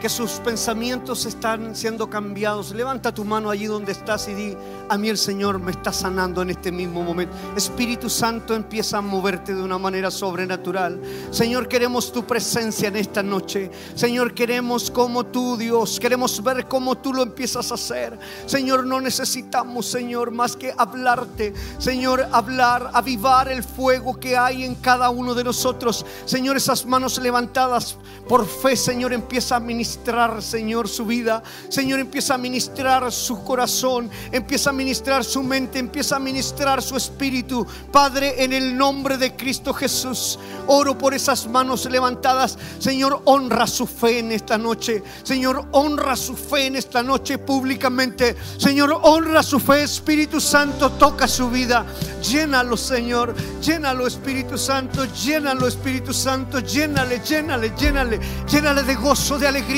[0.00, 2.72] que sus pensamientos están siendo cambiados.
[2.72, 4.56] Levanta tu mano allí donde estás y di,
[4.90, 7.34] a mí el Señor me está sanando en este mismo momento.
[7.56, 11.00] Espíritu Santo empieza a moverte de una manera sobrenatural.
[11.30, 13.70] Señor, queremos tu presencia en esta noche.
[13.94, 18.18] Señor, queremos como tú, Dios, queremos ver cómo tú lo empiezas a hacer.
[18.46, 21.54] Señor, no necesitamos, Señor, más que hablarte.
[21.78, 26.04] Señor, hablar, avivar el fuego que hay en cada uno de nosotros.
[26.24, 27.96] Señor, esas manos levantadas
[28.28, 31.42] por fe, Señor, empieza a ministrar Señor, su vida.
[31.68, 36.96] Señor, empieza a ministrar su corazón, empieza a ministrar su mente, empieza a ministrar su
[36.96, 37.66] espíritu.
[37.92, 42.58] Padre, en el nombre de Cristo Jesús, oro por esas manos levantadas.
[42.78, 45.02] Señor, honra su fe en esta noche.
[45.22, 48.36] Señor, honra su fe en esta noche públicamente.
[48.58, 49.82] Señor, honra su fe.
[49.82, 51.86] Espíritu Santo, toca su vida.
[52.22, 53.34] Llénalo, Señor.
[53.62, 55.04] Llénalo, Espíritu Santo.
[55.04, 56.60] Llénalo, Espíritu Santo.
[56.60, 58.20] Llénale, llénale, llénale.
[58.50, 59.70] Llénale de gozo, de alegría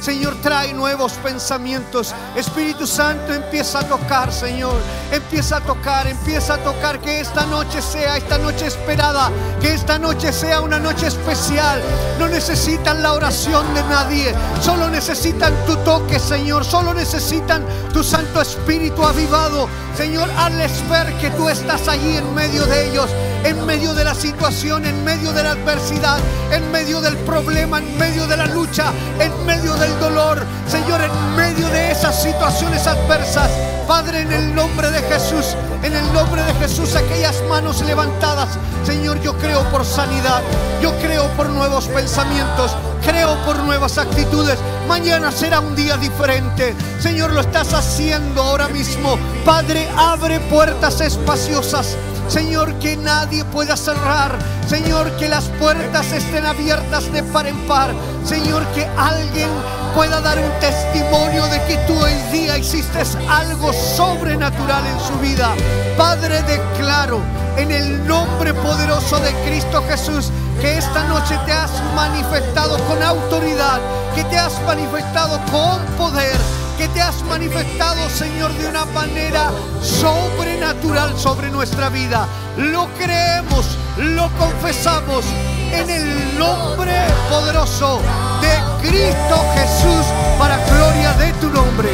[0.00, 2.14] Señor, trae nuevos pensamientos.
[2.36, 4.80] Espíritu Santo, empieza a tocar, Señor.
[5.12, 6.98] Empieza a tocar, empieza a tocar.
[7.00, 9.30] Que esta noche sea esta noche esperada.
[9.60, 11.82] Que esta noche sea una noche especial.
[12.18, 14.34] No necesitan la oración de nadie.
[14.62, 16.64] Solo necesitan tu toque, Señor.
[16.64, 19.68] Solo necesitan tu Santo Espíritu avivado.
[19.96, 23.10] Señor, hazles ver que tú estás allí en medio de ellos,
[23.44, 26.18] en medio de la situación, en medio de la adversidad,
[26.52, 30.44] en medio del problema, en medio de la lucha, en medio del dolor.
[30.68, 33.50] Señor, en medio de esas situaciones adversas.
[33.86, 38.48] Padre, en el nombre de Jesús, en el nombre de Jesús, aquellas manos levantadas.
[38.84, 40.42] Señor, yo creo por sanidad,
[40.80, 44.58] yo creo por nuevos pensamientos, creo por nuevas actitudes.
[44.86, 46.74] Mañana será un día diferente.
[47.00, 49.18] Señor, lo estás haciendo ahora mismo.
[49.44, 51.96] Padre, abre puertas espaciosas.
[52.30, 54.38] Señor, que nadie pueda cerrar.
[54.68, 57.92] Señor, que las puertas estén abiertas de par en par.
[58.24, 59.50] Señor, que alguien
[59.96, 65.52] pueda dar un testimonio de que tú hoy día hiciste algo sobrenatural en su vida.
[65.96, 67.20] Padre, declaro
[67.56, 73.80] en el nombre poderoso de Cristo Jesús que esta noche te has manifestado con autoridad,
[74.14, 76.36] que te has manifestado con poder,
[76.80, 79.50] que te has manifestado, Señor, de una manera
[79.82, 82.26] sobrenatural sobre nuestra vida.
[82.56, 85.26] Lo creemos, lo confesamos
[85.74, 86.94] en el nombre
[87.28, 88.00] poderoso
[88.40, 90.06] de Cristo Jesús,
[90.38, 91.90] para gloria de tu nombre.